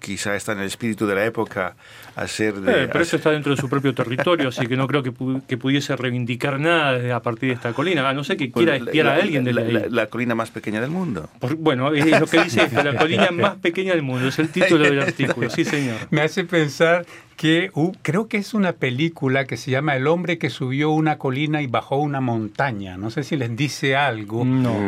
[0.00, 1.74] quizá está en el espíritu de la época
[2.16, 2.84] hacer de...
[2.84, 5.12] Eh, pero eso está dentro de su propio territorio, así que no creo que,
[5.46, 8.08] que pudiese reivindicar nada a partir de esta colina.
[8.08, 10.90] A no ser que quiera espiar a alguien de la, la, colina más pequeña del
[10.90, 11.28] mundo.
[11.58, 14.84] bueno, es lo que dice esto, la colina más pequeña del mundo, es el título
[14.84, 15.96] del artículo, sí señor.
[16.10, 17.04] Me hace pensar
[17.36, 17.70] que
[18.02, 21.66] creo que es una película que se llama El hombre que subió una colina y
[21.66, 22.96] bajó una montaña.
[22.96, 24.44] No sé si les dice algo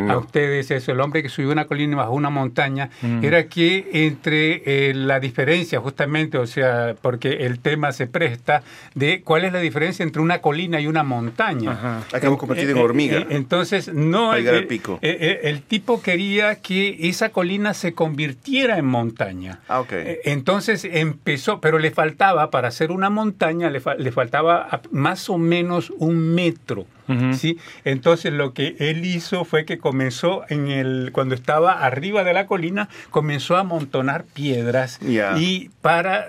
[0.09, 0.91] a ustedes eso.
[0.91, 3.23] El hombre que subió una colina y bajó una montaña mm.
[3.23, 8.63] era que entre eh, la diferencia justamente, o sea, porque el tema se presta
[8.95, 12.01] de cuál es la diferencia entre una colina y una montaña.
[12.11, 13.17] Acabamos convertido en eh, hormiga.
[13.19, 14.33] Eh, entonces, no.
[14.33, 14.97] El, pico.
[15.01, 19.59] el tipo quería que esa colina se convirtiera en montaña.
[19.67, 19.93] Ah, ok.
[20.25, 23.79] Entonces empezó, pero le faltaba para hacer una montaña, le,
[24.11, 26.85] faltaba más o menos un metro.
[27.33, 27.57] ¿sí?
[27.85, 32.45] Entonces lo que él hizo fue que comenzó en el cuando estaba arriba de la
[32.45, 34.99] colina comenzó a amontonar piedras
[35.37, 36.27] y para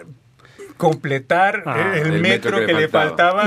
[0.80, 3.44] completar ah, el, metro, que, le faltaba.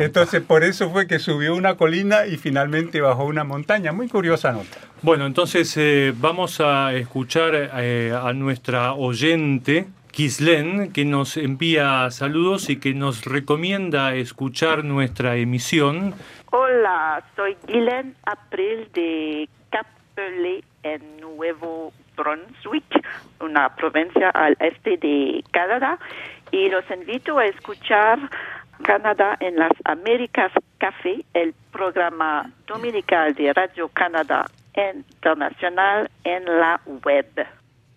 [0.00, 3.92] entonces por eso fue que subió una colina y finalmente bajó una montaña.
[3.92, 4.78] Muy curiosa nota.
[5.00, 12.70] Bueno, entonces eh, vamos a escuchar eh, a nuestra oyente Kislen, que nos envía saludos
[12.70, 16.14] y que nos recomienda escuchar nuestra emisión.
[16.52, 22.84] Hola, soy Ghislaine April de Capelle en Nuevo Brunswick,
[23.40, 25.98] una provincia al este de Canadá,
[26.52, 28.20] y los invito a escuchar
[28.84, 34.46] Canadá en las Américas Café, el programa dominical de Radio Canadá
[34.76, 37.26] Internacional en la web.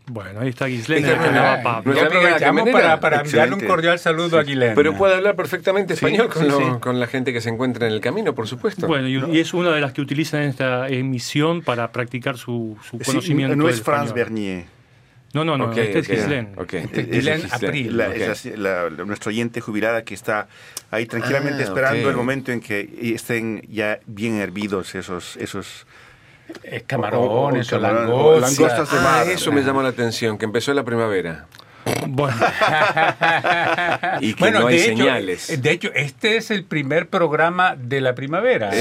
[0.10, 1.62] Bueno, ahí está Guislena.
[1.62, 4.74] para, para enviarle un cordial saludo a Guislena.
[4.74, 6.30] Pero puede hablar perfectamente español
[6.80, 8.88] con, la gente que se encuentra en el camino, por supuesto.
[8.88, 13.56] Bueno, y, es una de las que utilizan esta emisión para practicar su, su conocimiento.
[13.56, 14.78] no es Franz Bernier.
[15.34, 16.56] No, no, no, este es Gislen.
[16.70, 18.02] Este April.
[19.06, 20.48] nuestra oyente jubilada que está
[20.90, 25.86] ahí tranquilamente ah, esperando el momento en que estén ya bien hervidos esos, esos
[26.86, 28.92] camarones o, langostas.
[28.92, 29.26] de mar.
[29.28, 31.46] Ah, eso me llamó la atención, que empezó la primavera.
[32.08, 32.36] Bueno.
[34.22, 35.62] y que no hay señales.
[35.62, 38.72] de hecho, este es el primer programa de la primavera.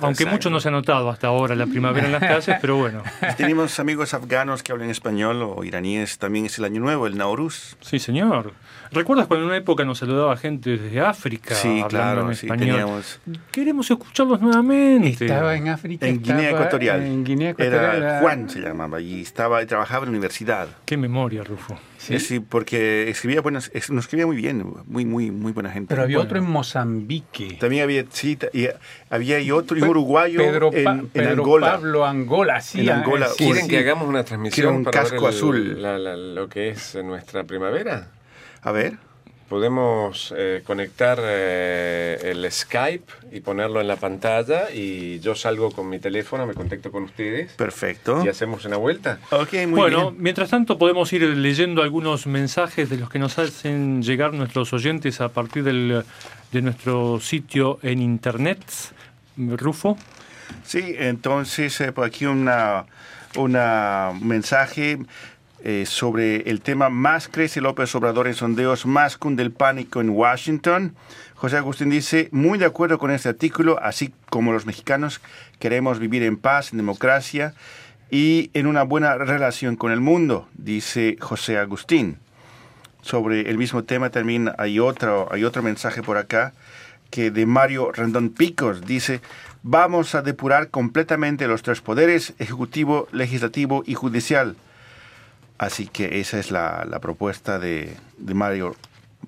[0.00, 3.02] aunque mucho no se ha notado hasta ahora la primavera en las clases, pero bueno.
[3.36, 7.76] Tenemos amigos afganos que hablan español o iraníes, también es el año nuevo, el Nauruz.
[7.80, 8.52] Sí, señor.
[8.94, 11.54] ¿Recuerdas cuando en una época nos saludaba gente desde África?
[11.54, 13.02] Sí, claro, en español?
[13.50, 15.24] Queremos escucharlos nuevamente.
[15.24, 16.06] Estaba en África.
[16.06, 17.02] En Guinea Ecuatorial.
[17.02, 17.96] En Guinea Ecuatorial.
[17.96, 20.68] Era Juan se llamaba y estaba y trabajaba en la universidad.
[20.84, 21.78] Qué memoria, Rufo.
[21.98, 25.88] Sí, sí porque escribía buenas, nos escribía muy bien, muy muy muy buena gente.
[25.88, 27.56] Pero había otro en Mozambique.
[27.58, 28.68] También había sí, y
[29.08, 31.72] había y otro y uruguayo Pedro, en, Pedro Angola.
[31.72, 32.80] Pablo Angola, sí.
[32.80, 33.28] En Angola.
[33.36, 35.80] ¿Quieren que hagamos una transmisión un casco azul.
[36.34, 38.08] lo que es nuestra primavera?
[38.64, 38.98] A ver
[39.48, 45.88] podemos eh, conectar eh, el Skype y ponerlo en la pantalla y yo salgo con
[45.88, 47.52] mi teléfono, me contacto con ustedes.
[47.52, 48.24] Perfecto.
[48.24, 49.20] Y hacemos una vuelta.
[49.30, 54.02] Ok, muy bueno, mientras tanto podemos ir leyendo algunos mensajes de los que nos hacen
[54.02, 56.04] llegar nuestros oyentes a partir del,
[56.50, 58.58] de nuestro sitio en internet.
[59.36, 59.96] Rufo.
[60.64, 62.86] Sí, entonces eh, por aquí una,
[63.36, 64.98] una mensaje
[65.66, 70.10] eh, sobre el tema Más crece López Obrador en sondeos, más cunde el pánico en
[70.10, 70.94] Washington.
[71.36, 75.22] José Agustín dice, muy de acuerdo con este artículo, así como los mexicanos
[75.58, 77.54] queremos vivir en paz, en democracia
[78.10, 82.18] y en una buena relación con el mundo, dice José Agustín.
[83.00, 86.52] Sobre el mismo tema también hay otro, hay otro mensaje por acá
[87.08, 89.22] que de Mario Rendón Picos dice,
[89.62, 94.56] vamos a depurar completamente los tres poderes, ejecutivo, legislativo y judicial
[95.58, 98.76] Así que esa es la, propuesta de, de Mario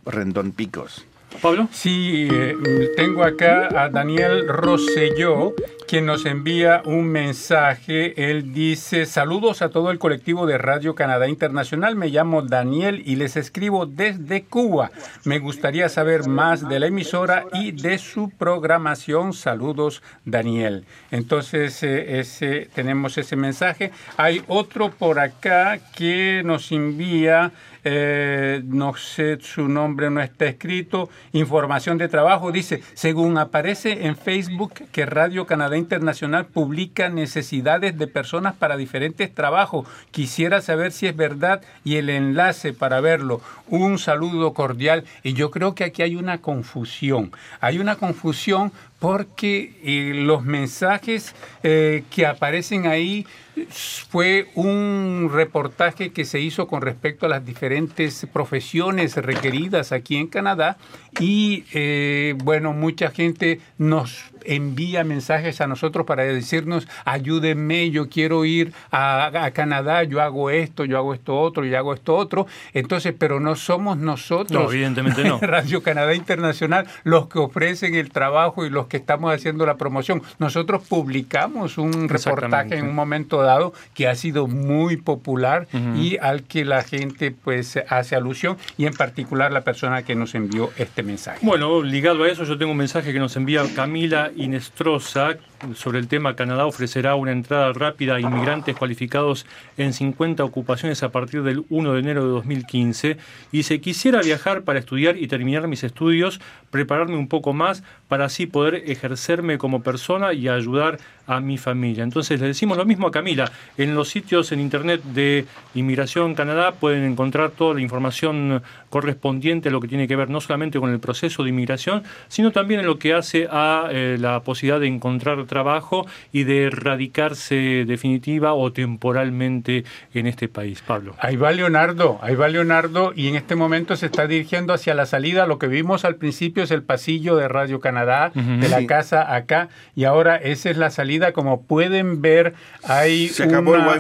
[0.05, 1.05] Rendón Picos.
[1.41, 1.69] Pablo.
[1.73, 5.55] Sí, eh, tengo acá a Daniel Rosselló,
[5.87, 8.31] quien nos envía un mensaje.
[8.31, 11.94] Él dice, saludos a todo el colectivo de Radio Canadá Internacional.
[11.94, 14.90] Me llamo Daniel y les escribo desde Cuba.
[15.25, 19.33] Me gustaría saber más de la emisora y de su programación.
[19.33, 20.85] Saludos, Daniel.
[21.11, 23.92] Entonces, eh, ese, tenemos ese mensaje.
[24.16, 27.53] Hay otro por acá que nos envía
[27.88, 34.16] eh, no sé, su nombre no está escrito, información de trabajo, dice, según aparece en
[34.16, 39.87] Facebook que Radio Canadá Internacional publica necesidades de personas para diferentes trabajos.
[40.11, 43.40] Quisiera saber si es verdad y el enlace para verlo.
[43.68, 47.31] Un saludo cordial y yo creo que aquí hay una confusión.
[47.61, 53.27] Hay una confusión porque eh, los mensajes eh, que aparecen ahí
[53.71, 60.27] fue un reportaje que se hizo con respecto a las diferentes profesiones requeridas aquí en
[60.27, 60.77] Canadá
[61.21, 68.45] y eh, bueno, mucha gente nos envía mensajes a nosotros para decirnos, ayúdenme, yo quiero
[68.45, 72.47] ir a, Canadá, yo hago esto, yo hago esto otro, yo hago esto otro.
[72.73, 75.39] Entonces, pero no somos nosotros, no, evidentemente no.
[75.41, 80.23] Radio Canadá Internacional, los que ofrecen el trabajo y los que estamos haciendo la promoción.
[80.39, 86.43] Nosotros publicamos un reportaje en un momento dado que ha sido muy popular y al
[86.43, 91.03] que la gente pues hace alusión y en particular la persona que nos envió este
[91.03, 91.41] mensaje.
[91.43, 95.38] Bueno, ligado a eso yo tengo un mensaje que nos envía Camila Inestrosa
[95.75, 101.11] sobre el tema Canadá ofrecerá una entrada rápida a inmigrantes cualificados en 50 ocupaciones a
[101.11, 103.16] partir del 1 de enero de 2015
[103.53, 106.40] y si quisiera viajar para estudiar y terminar mis estudios,
[106.71, 112.05] prepararme un poco más para así poder ejercerme como persona y ayudar a mi familia.
[112.05, 116.73] Entonces le decimos lo mismo a Camila, en los sitios en internet de Inmigración Canadá
[116.73, 120.90] pueden encontrar toda la información correspondiente a lo que tiene que ver no solamente con
[120.90, 124.87] el proceso de inmigración, sino también en lo que hace a eh, la posibilidad de
[124.87, 130.83] encontrar trabajo y de radicarse definitiva o temporalmente en este país.
[130.87, 131.15] Pablo.
[131.19, 135.07] Ahí va Leonardo, ahí va Leonardo y en este momento se está dirigiendo hacia la
[135.07, 135.47] salida.
[135.47, 139.69] Lo que vimos al principio es el pasillo de Radio Canadá, de la casa acá,
[139.95, 141.33] y ahora esa es la salida.
[141.33, 142.55] Como pueden ver,
[142.85, 143.31] hay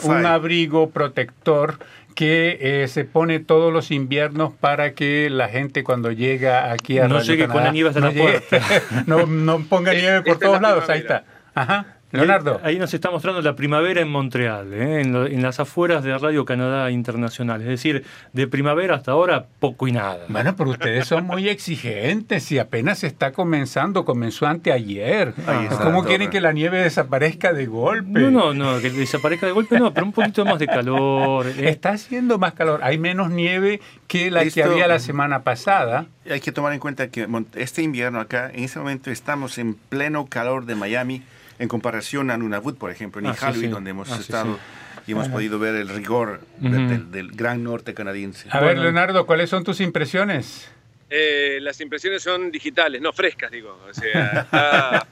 [0.02, 1.78] un abrigo protector
[2.16, 7.08] que eh, se pone todos los inviernos para que la gente cuando llega aquí a
[7.08, 8.60] no llegue con la nieve hasta no la puerta.
[9.06, 11.24] no, no ponga nieve por todos lados, ahí está.
[11.56, 11.96] Ajá.
[12.12, 12.60] Leonardo.
[12.62, 15.00] Ahí, nos está mostrando la primavera en Montreal, ¿eh?
[15.00, 17.60] en, las afueras de Radio Canadá Internacional.
[17.62, 20.24] Es decir, de primavera hasta ahora, poco y nada.
[20.28, 25.34] Bueno, pero ustedes son muy exigentes y apenas está comenzando, comenzó anteayer.
[25.82, 28.20] ¿Cómo quieren que la nieve desaparezca de golpe?
[28.20, 31.46] No, no, no, que desaparezca de golpe no, pero un poquito más de calor.
[31.48, 31.68] ¿eh?
[31.68, 32.80] Está haciendo más calor.
[32.84, 36.06] Hay menos nieve que la que había la semana pasada.
[36.30, 40.26] Hay que tomar en cuenta que este invierno acá, en ese momento estamos en pleno
[40.26, 41.22] calor de Miami
[41.58, 44.58] en comparación a Nunavut, por ejemplo, en ah, donde hemos ah, estado
[45.06, 48.48] y hemos podido ver el rigor del, gran norte canadiense.
[48.50, 50.68] A ver, Leonardo, ¿cuáles son tus impresiones?
[51.08, 53.78] Eh, las impresiones son digitales, no frescas, digo.
[53.88, 55.06] O sea,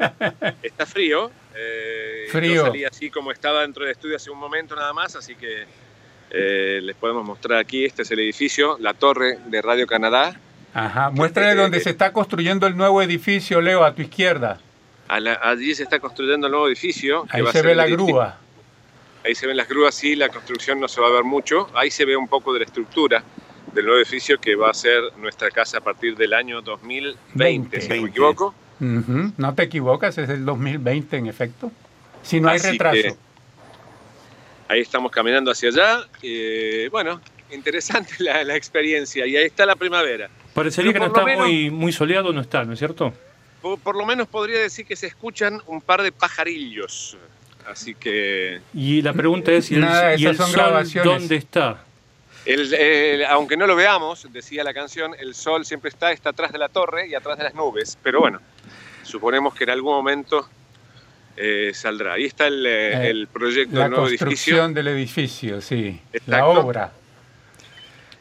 [0.63, 1.31] está, frío.
[1.55, 2.55] Eh, frío.
[2.55, 5.65] Yo salí así como estaba dentro del estudio hace un momento nada más, así que
[6.31, 7.85] eh, les podemos mostrar aquí.
[7.85, 10.37] Este es el edificio, la torre de Radio Canadá.
[10.75, 14.59] Ajá, muéstrale donde se está construyendo el nuevo edificio, Leo, a tu izquierda
[15.15, 17.27] allí se está construyendo el nuevo edificio.
[17.31, 18.39] Ahí se ve la grúa.
[19.25, 21.71] Ahí se ven las grúas, sí, la construcción no se va a ver mucho.
[21.75, 23.25] Ahí se ve un poco de la estructura
[23.73, 27.89] del nuevo edificio que va a ser nuestra casa a partir del año 2020, si
[27.89, 28.55] no me equivoco.
[28.81, 31.73] No te equivocas, es el 2020 en efecto.
[32.23, 33.17] Si no hay retraso.
[34.69, 36.07] Ahí estamos caminando hacia allá.
[36.23, 39.27] Eh, bueno, interesante la, experiencia.
[39.27, 40.29] Y ahí está la primavera.
[40.53, 43.13] Parecería que no está muy, muy soleado, no está, ¿no es cierto?
[43.83, 47.17] Por, lo menos podría decir que se escuchan un par de pajarillos.
[47.67, 48.61] Así que.
[48.75, 50.53] Y la pregunta es: ¿y el, sol
[51.03, 51.85] dónde está?
[53.31, 56.69] aunque no lo veamos, decía la canción, el sol siempre está, está atrás de la
[56.69, 57.97] torre y atrás de las nubes.
[58.03, 58.41] Pero bueno,
[59.03, 60.47] suponemos que en algún momento
[61.37, 62.15] eh, saldrá.
[62.15, 64.27] Ahí está el, eh, eh, proyecto del nuevo edificio.
[64.27, 66.01] La construcción del edificio, sí.
[66.27, 66.93] La obra.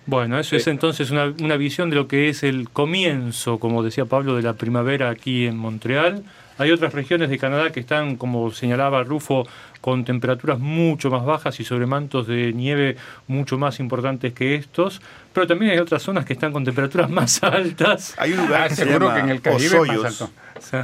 [0.06, 4.06] Bueno, eso es entonces una, una, visión de lo que es el comienzo, como decía
[4.06, 6.24] Pablo, de la primavera aquí en Montreal.
[6.58, 9.48] Hay otras regiones de Canadá que están, como señalaba Rufo,
[9.84, 12.96] con temperaturas mucho más bajas y sobre mantos de nieve
[13.28, 15.02] mucho más importantes que estos,
[15.34, 18.14] pero también hay otras zonas que están con temperaturas más altas.
[18.18, 20.30] Hay un lugar ah, que se llama que en el Caribe Osoyos,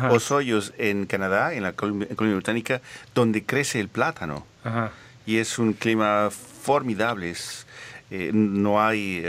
[0.10, 2.82] Osoyos en Canadá, en la colonia británica,
[3.15, 4.45] donde crece el plátano.
[5.25, 7.34] Y es un clima formidable.
[8.12, 9.24] Eh, no hay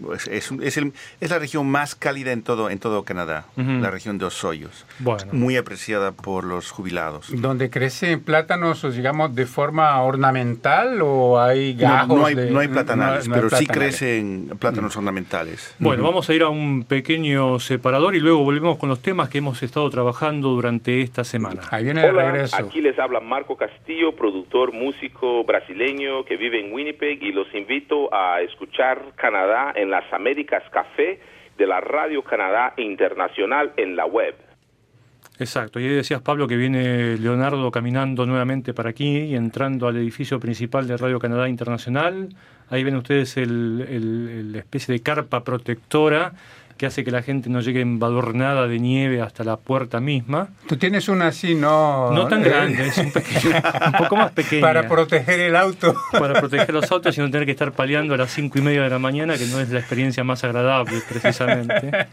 [0.00, 3.90] pues, es, es, el, es, la región más cálida en todo, en todo Canadá, la
[3.90, 4.86] región de Osoyos.
[4.98, 5.32] Bueno.
[5.32, 7.28] Muy apreciada por los jubilados.
[7.40, 12.18] ¿Donde crecen plátanos, digamos, de forma ornamental o hay gajos?
[12.18, 15.74] No, hay, no hay platanales, pero sí crecen plátanos ornamentales.
[15.78, 19.38] Bueno, vamos a ir a un pequeño separador y luego volvemos con los temas que
[19.38, 21.62] hemos estado trabajando durante esta semana.
[21.70, 22.56] Ahí viene Hola, regreso.
[22.56, 28.12] Aquí les habla Marco Castillo, productor, músico brasileño que vive en Winnipeg y los invito
[28.12, 31.20] a escuchar Canadá en las Américas Café
[31.56, 34.34] de la Radio Canadá Internacional en la web.
[35.38, 39.96] Exacto, y ahí decías Pablo que viene Leonardo caminando nuevamente para aquí y entrando al
[39.96, 42.28] edificio principal de Radio Canadá Internacional.
[42.70, 46.32] Ahí ven ustedes el, el, la especie de carpa protectora
[46.76, 50.48] que hace que la gente no llegue embadurnada de nieve hasta la puerta misma.
[50.66, 52.10] Tú tienes una así, no...
[52.12, 53.12] No tan grande, es un,
[53.98, 54.62] poco más pequeña.
[54.62, 55.94] Para proteger el auto.
[56.12, 58.82] Para proteger los autos y no tener que estar paliando a las cinco y media
[58.82, 62.06] de la mañana, que no es la experiencia más agradable, precisamente.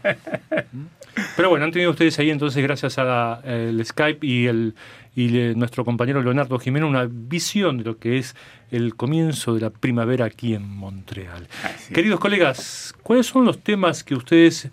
[1.36, 4.74] Pero bueno, han tenido ustedes ahí entonces, gracias al Skype y el
[5.14, 8.34] y nuestro compañero Leonardo Jimeno una visión de lo que es
[8.70, 11.48] el comienzo de la primavera aquí en Montreal.
[11.92, 14.68] Queridos colegas, ¿cuáles son los temas que ustedes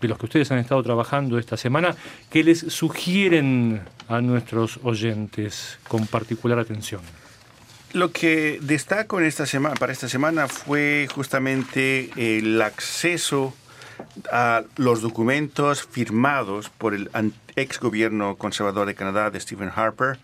[0.00, 1.94] de los que ustedes han estado trabajando esta semana
[2.30, 7.00] que les sugieren a nuestros oyentes con particular atención?
[7.92, 13.54] Lo que destaco en esta semana, para esta semana fue justamente el acceso
[14.30, 17.10] a los documentos firmados por el
[17.56, 20.18] ex gobierno conservador de Canadá de Stephen Harper,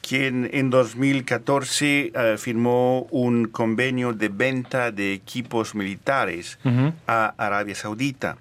[0.00, 6.58] quien en 2014 eh, firmó un convenio de venta de equipos militares
[7.06, 8.36] a Arabia Saudita.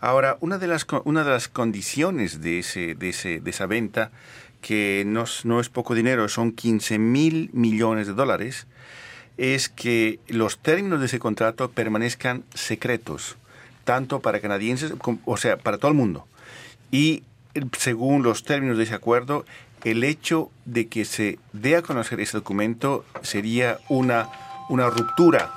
[0.00, 4.10] Ahora, una de las, una de las condiciones de, ese, de, ese, de esa venta,
[4.60, 8.66] que no, no es poco dinero, son 15 mil millones de dólares,
[9.36, 13.36] es que los términos de ese contrato permanezcan secretos
[13.84, 14.92] tanto para canadienses,
[15.24, 16.26] o sea, para todo el mundo.
[16.90, 17.22] Y
[17.76, 19.44] según los términos de ese acuerdo,
[19.84, 24.28] el hecho de que se dé a conocer ese documento sería una,
[24.68, 25.52] una ruptura,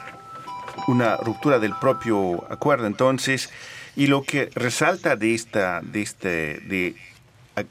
[0.88, 2.88] una ruptura del propio acuerdo.
[2.88, 3.50] Entonces,
[3.96, 6.96] y lo que resalta de, esta, de, este, de,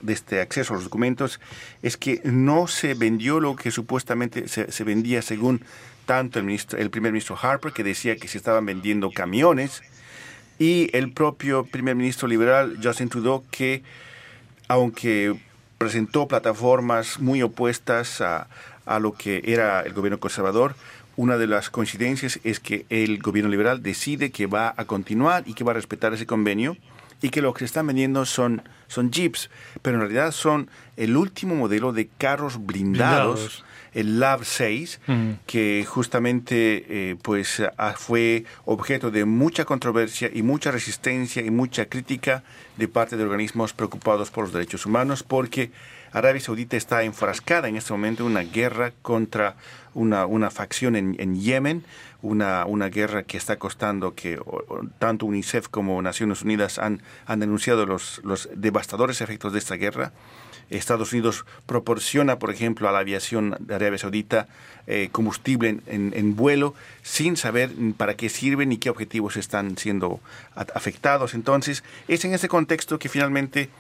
[0.01, 1.41] de este acceso a los documentos
[1.83, 5.65] es que no se vendió lo que supuestamente se, se vendía según
[6.07, 9.83] tanto el, ministro, el primer ministro Harper, que decía que se estaban vendiendo camiones,
[10.59, 13.83] y el propio primer ministro liberal Justin Trudeau que
[14.69, 15.37] aunque
[15.79, 18.47] presentó plataformas muy opuestas a,
[18.87, 20.75] a, lo que era el gobierno conservador,
[21.17, 25.55] una de las coincidencias es que el gobierno liberal decide que va a continuar y
[25.55, 26.77] que va a respetar ese convenio
[27.21, 29.51] y que lo que están vendiendo son, son jeeps,
[29.83, 33.65] pero en realidad son el último modelo de carros blindados
[33.95, 35.01] el Lab 6,
[35.47, 37.63] que justamente eh, pues
[37.97, 42.43] fue objeto de mucha controversia y mucha resistencia y mucha crítica
[42.77, 45.71] de parte de organismos preocupados por los derechos humanos, porque
[46.13, 49.57] Arabia Saudita está enfrascada en este momento en una guerra contra
[49.95, 51.85] una, una facción en, en Yemen,
[52.23, 54.39] una, una, guerra que está costando que
[54.99, 60.13] tanto UNICEF como Naciones Unidas han, han denunciado los, los devastadores efectos de esta guerra.
[60.79, 64.49] Estados Unidos proporciona, por ejemplo, a la aviación de Arabia Saudita
[64.87, 70.21] eh, combustible en, vuelo sin saber para qué sirven ni qué objetivos están siendo
[70.55, 71.33] afectados.
[71.33, 73.71] Entonces, es en ese contexto que finalmente,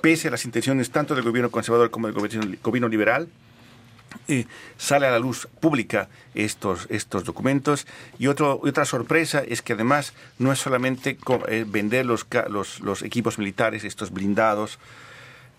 [0.00, 3.28] pese a las intenciones tanto del gobierno conservador como del gobierno, liberal,
[4.26, 4.46] eh,
[4.78, 7.86] sale a la luz pública estos, estos documentos.
[8.18, 11.18] Y otro, otra sorpresa es que además no es solamente
[11.48, 14.80] eh, vender los, los, los, equipos militares, estos blindados,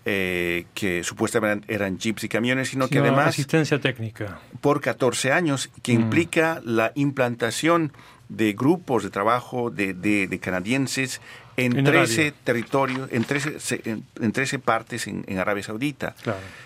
[0.04, 3.28] eh, que supuestamente eran jeeps y camiones, sino que además...
[3.28, 4.40] Asistencia técnica.
[4.60, 6.00] Por 14 años, que mm.
[6.00, 7.92] implica la implantación
[8.30, 11.20] de grupos de trabajo de, de, canadienses
[11.64, 13.82] en, 13 territorios, en 13,
[14.20, 16.14] en, 13 partes en, Arabia Saudita.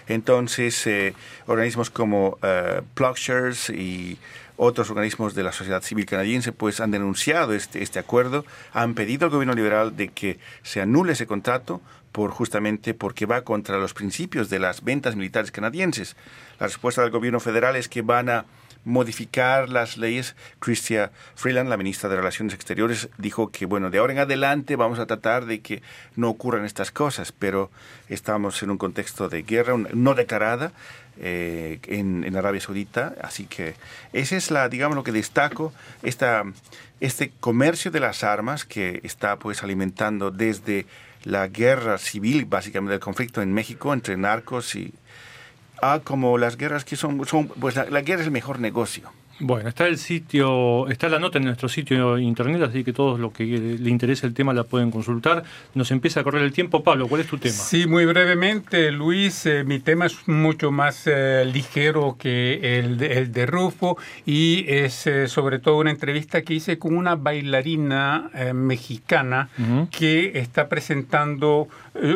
[0.09, 1.15] Entonces, eh,
[1.47, 4.19] organismos como uh, Plowshares y
[4.57, 9.25] otros organismos de la sociedad civil canadiense pues han denunciado este, este acuerdo, han pedido
[9.25, 11.81] al gobierno liberal de que se anule ese contrato
[12.13, 16.15] por justamente porque va contra los principios de las ventas militares canadienses.
[16.61, 18.45] La respuesta del gobierno federal es que van a
[18.85, 20.37] modificar las leyes.
[20.61, 24.99] Chrystia Freeland, la ministra de Relaciones Exteriores, dijo que, bueno, de ahora en adelante vamos
[24.99, 25.83] a tratar de que
[26.17, 27.71] no ocurran estas cosas, pero
[28.09, 30.73] estamos en un contexto de guerra no declarada
[31.19, 33.75] eh, en, en, Arabia Saudita, así que
[34.13, 35.73] esa es la, digamos, lo que destaco,
[36.03, 36.45] esta,
[37.01, 40.87] este comercio de las armas que está pues alimentando desde
[41.23, 44.93] la guerra civil, básicamente del conflicto en México entre narcos y...
[45.83, 49.11] Ah, como las guerras que son, son pues la guerra es el mejor negocio.
[49.41, 53.33] Bueno, está el sitio, está la nota en nuestro sitio internet, así que todos los
[53.33, 55.43] que le interese el tema la pueden consultar.
[55.75, 56.85] Nos empieza a correr el tiempo.
[56.85, 57.55] Pablo, ¿cuál es tu tema?
[57.55, 63.47] Sí, muy brevemente, Luis, eh, mi tema es mucho más eh, ligero que el de,
[63.47, 69.49] Rufo y es eh, sobre todo una entrevista que hice con una bailarina mexicana
[69.91, 71.69] que está presentando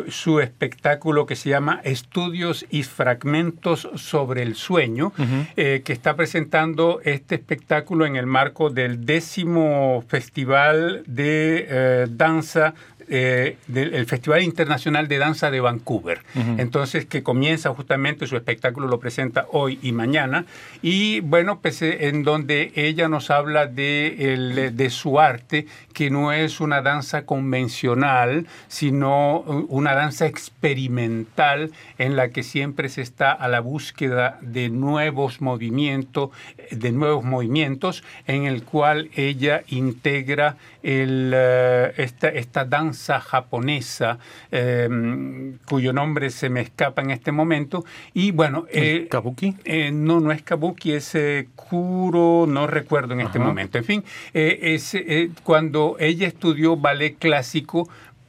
[0.08, 5.12] su espectáculo que se llama Estudios y Fragmentos sobre el Sueño,
[5.54, 12.74] que está presentando este espectáculo en el marco del décimo Festival de eh, Danza
[13.08, 16.20] del Festival Internacional de Danza de Vancouver.
[16.58, 20.44] Entonces, que comienza justamente su espectáculo, lo presenta hoy y mañana.
[20.82, 26.60] Y bueno, pues en donde ella nos habla de, de su arte, que no es
[26.60, 33.60] una danza convencional, sino una danza experimental en la que siempre se está a la
[33.60, 36.30] búsqueda de nuevos movimientos,
[36.70, 44.18] de nuevos movimientos, en el cual ella integra el, eh, esta, esta, danza japonesa,
[44.50, 47.84] em, cuyo nombre se me escapa en este momento.
[48.14, 49.56] Y bueno, eh, ¿Kabuki?
[49.64, 51.16] Eh, no, no es Kabuki, es
[51.54, 53.78] Kuro, no recuerdo en este momento.
[53.78, 54.96] En fin, es,
[55.42, 57.88] cuando ella estudió ballet clásico,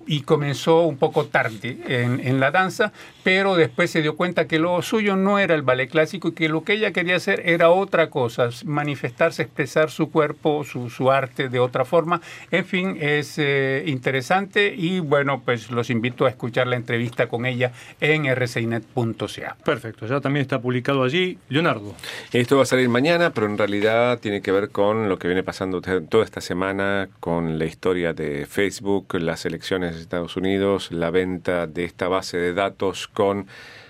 [0.09, 2.91] y comenzó un poco tarde en, en, la danza,
[3.23, 6.49] pero después se dio cuenta que lo suyo no era el ballet clásico y que
[6.49, 11.49] lo que ella quería hacer era otra cosa, manifestarse, expresar su cuerpo, su, su arte
[11.49, 12.21] de otra forma.
[12.51, 17.45] En fin, es eh, interesante y bueno, pues los invito a escuchar la entrevista con
[17.45, 19.57] ella en rcinet.ca.
[19.63, 21.37] Perfecto, ya también está publicado allí.
[21.49, 21.93] Leonardo.
[22.31, 25.43] Esto va a salir mañana, pero en realidad tiene que ver con lo que viene
[25.43, 31.11] pasando toda esta semana con la historia de Facebook, las elecciones de Estados Unidos, la
[31.11, 33.47] venta de esta base de datos con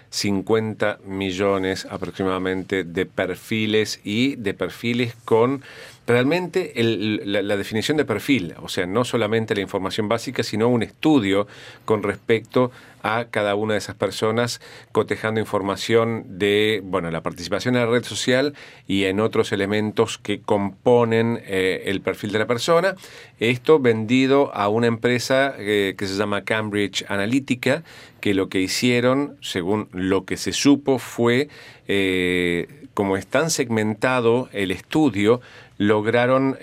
[0.09, 5.61] 50 millones aproximadamente de perfiles y de perfiles con
[6.07, 11.45] realmente la, definición de perfil, o sea, no solamente la información básica, sino un estudio
[11.85, 12.71] con respecto
[13.01, 18.03] a cada una de esas personas, cotejando información de, bueno, la participación en la red
[18.03, 18.53] social
[18.87, 22.95] y en otros elementos que componen eh, el perfil de la persona.
[23.39, 27.83] Esto vendido a una empresa eh, que se llama Cambridge Analytica,
[28.21, 31.47] que lo que hicieron, según lo que se supo, fue,
[31.87, 35.39] eh, como es tan segmentado el estudio,
[35.77, 36.57] lograron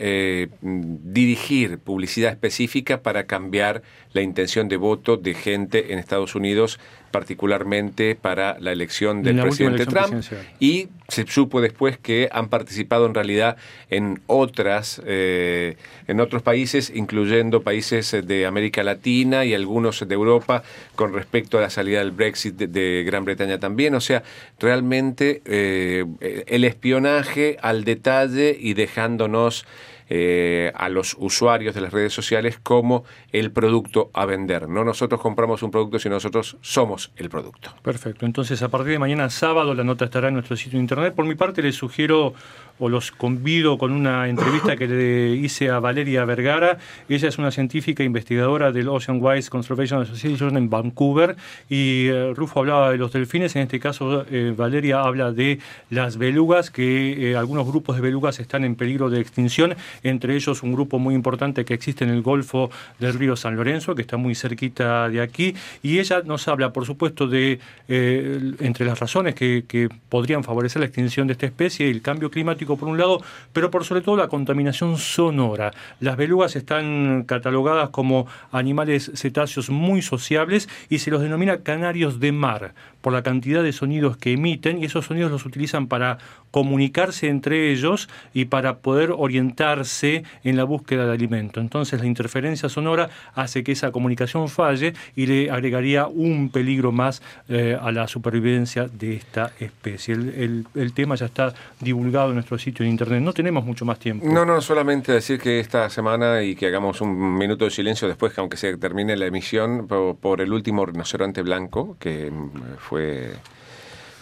[0.61, 3.82] dirigir publicidad específica para cambiar
[4.16, 9.86] la intención de voto de gente en Estados Unidos particularmente para la elección del presidente
[9.86, 10.22] Trump.
[10.60, 13.56] Y se supo después que han participado en realidad
[13.88, 15.76] en otras, eh,
[16.08, 20.62] en otros países, incluyendo países de América Latina y algunos de Europa,
[20.94, 23.94] con respecto a la salida del Brexit de, Gran Bretaña también.
[23.94, 24.22] O sea,
[24.58, 26.04] realmente eh,
[26.48, 29.64] el espionaje al detalle y dejándonos
[30.09, 34.68] eh, a los usuarios de las redes sociales como el producto a vender.
[34.68, 37.74] No nosotros compramos un producto, sino nosotros somos el producto.
[37.82, 38.26] Perfecto.
[38.26, 41.14] Entonces, a partir de mañana sábado, la nota estará en nuestro sitio de internet.
[41.14, 42.34] Por mi parte, les sugiero
[42.78, 46.78] o los convido con una entrevista que le hice a Valeria Vergara.
[47.08, 51.36] Ella es una científica investigadora del Ocean Wise Conservation Association en Vancouver.
[51.68, 55.58] Y eh, Rufo hablaba de los delfines, en este caso eh, Valeria habla de
[55.90, 60.62] las belugas, que eh, algunos grupos de belugas están en peligro de extinción, entre ellos
[60.62, 64.16] un grupo muy importante que existe en el Golfo del río San Lorenzo, que está
[64.16, 69.64] muy cerquita de aquí, y ella nos habla, por supuesto, de entre las razones que,
[69.66, 73.70] que podrían favorecer la extinción de esta especie, el cambio climático, por un lado, pero
[73.70, 75.72] por sobre todo la contaminación sonora.
[76.00, 82.32] Las belugas están catalogadas como animales cetáceos muy sociables y se los denomina canarios de
[82.32, 82.74] mar
[83.06, 86.18] por la cantidad de sonidos que emiten y esos sonidos los utilizan para
[86.50, 91.60] comunicarse entre ellos y para poder orientarse en la búsqueda de alimento.
[91.60, 97.22] Entonces la interferencia sonora hace que esa comunicación falle y le agregaría un peligro más
[97.48, 100.14] eh, a la supervivencia de esta especie.
[100.14, 103.22] El, el, tema ya está divulgado en nuestro sitio de internet.
[103.22, 104.26] No tenemos mucho más tiempo.
[104.26, 108.32] No, no, solamente decir que esta semana y que hagamos un minuto de silencio después,
[108.32, 113.32] que aunque se termine la emisión, por, por el último rinoceronte blanco, que mm, fue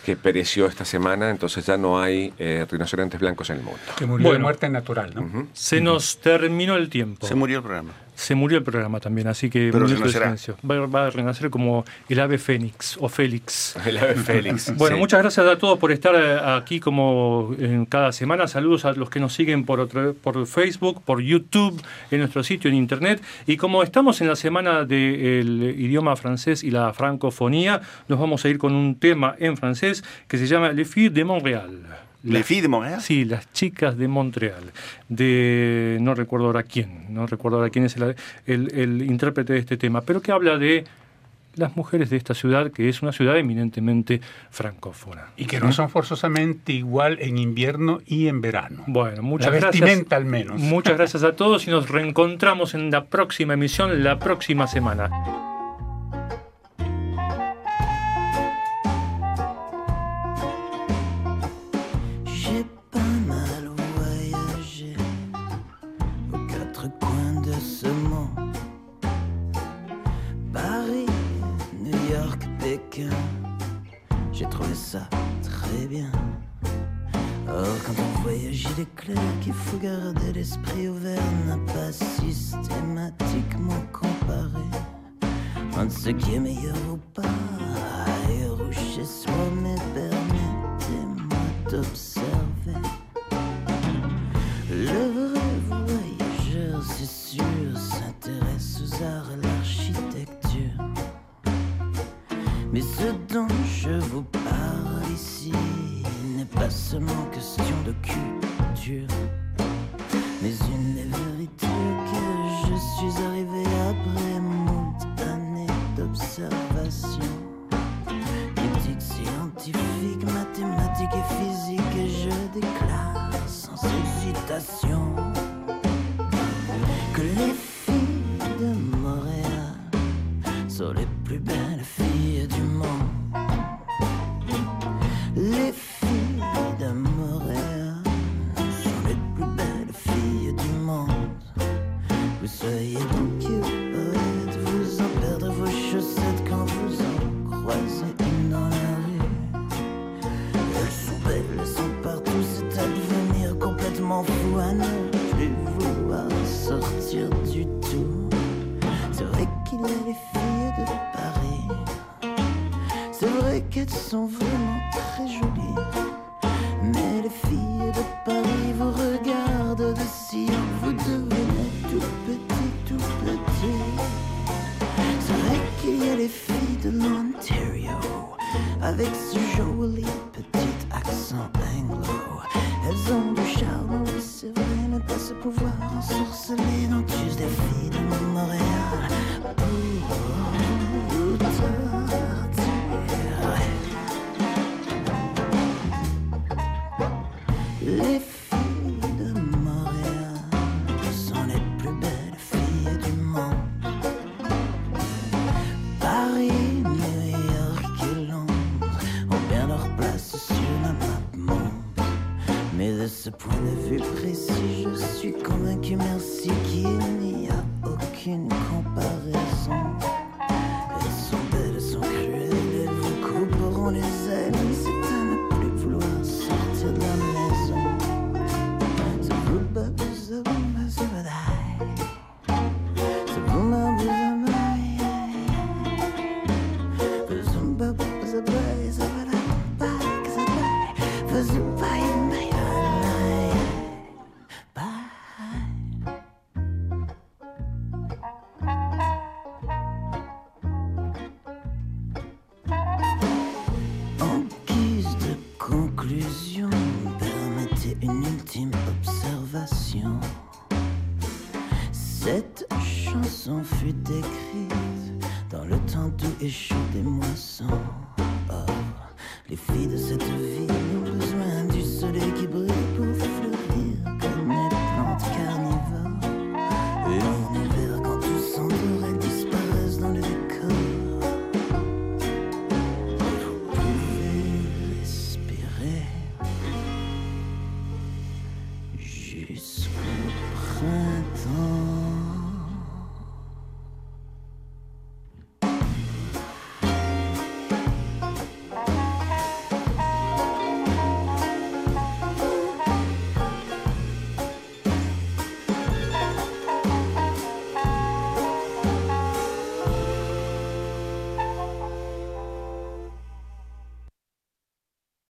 [0.05, 3.81] que pereció esta semana, entonces ya no hay eh, rinocerontes blancos en el mundo.
[3.97, 5.49] Que murió de muerte natural, ¿no?
[5.55, 7.27] Se nos terminó el tiempo.
[7.27, 9.87] Se murió el programa se murió el programa también, así que Pero
[10.91, 13.77] Va, a renacer como el ave fénix o Félix.
[13.87, 14.75] El ave Félix.
[14.77, 18.47] bueno, muchas gracias a todos por estar eh, aquí como en cada semana.
[18.47, 22.77] Saludos a los que nos siguen por, por Facebook, por YouTube, en nuestro sitio en
[22.77, 23.23] internet.
[23.47, 28.49] Y como estamos en la semana del idioma francés y la francofonía, nos vamos a
[28.49, 32.04] ir con un tema en francés que se llama Les Filles de Montréal.
[32.25, 33.01] ¿Les filles de Montréal?
[33.01, 34.73] Sí, las chicas de Montreal.
[35.09, 38.17] De, no recuerdo ahora quién, no recuerdo ahora quién es el,
[38.47, 40.85] el, intérprete de este tema, pero que habla de
[41.57, 44.21] las mujeres de esta ciudad, que es una ciudad eminentemente
[44.51, 45.27] francófona.
[45.37, 48.85] Y que no son forzosamente igual en invierno y en verano.
[48.87, 50.13] Bueno, muchas la gracias.
[50.13, 50.61] al menos.
[50.61, 55.54] Muchas gracias a todos y nos reencontramos en la próxima emisión, la próxima semana.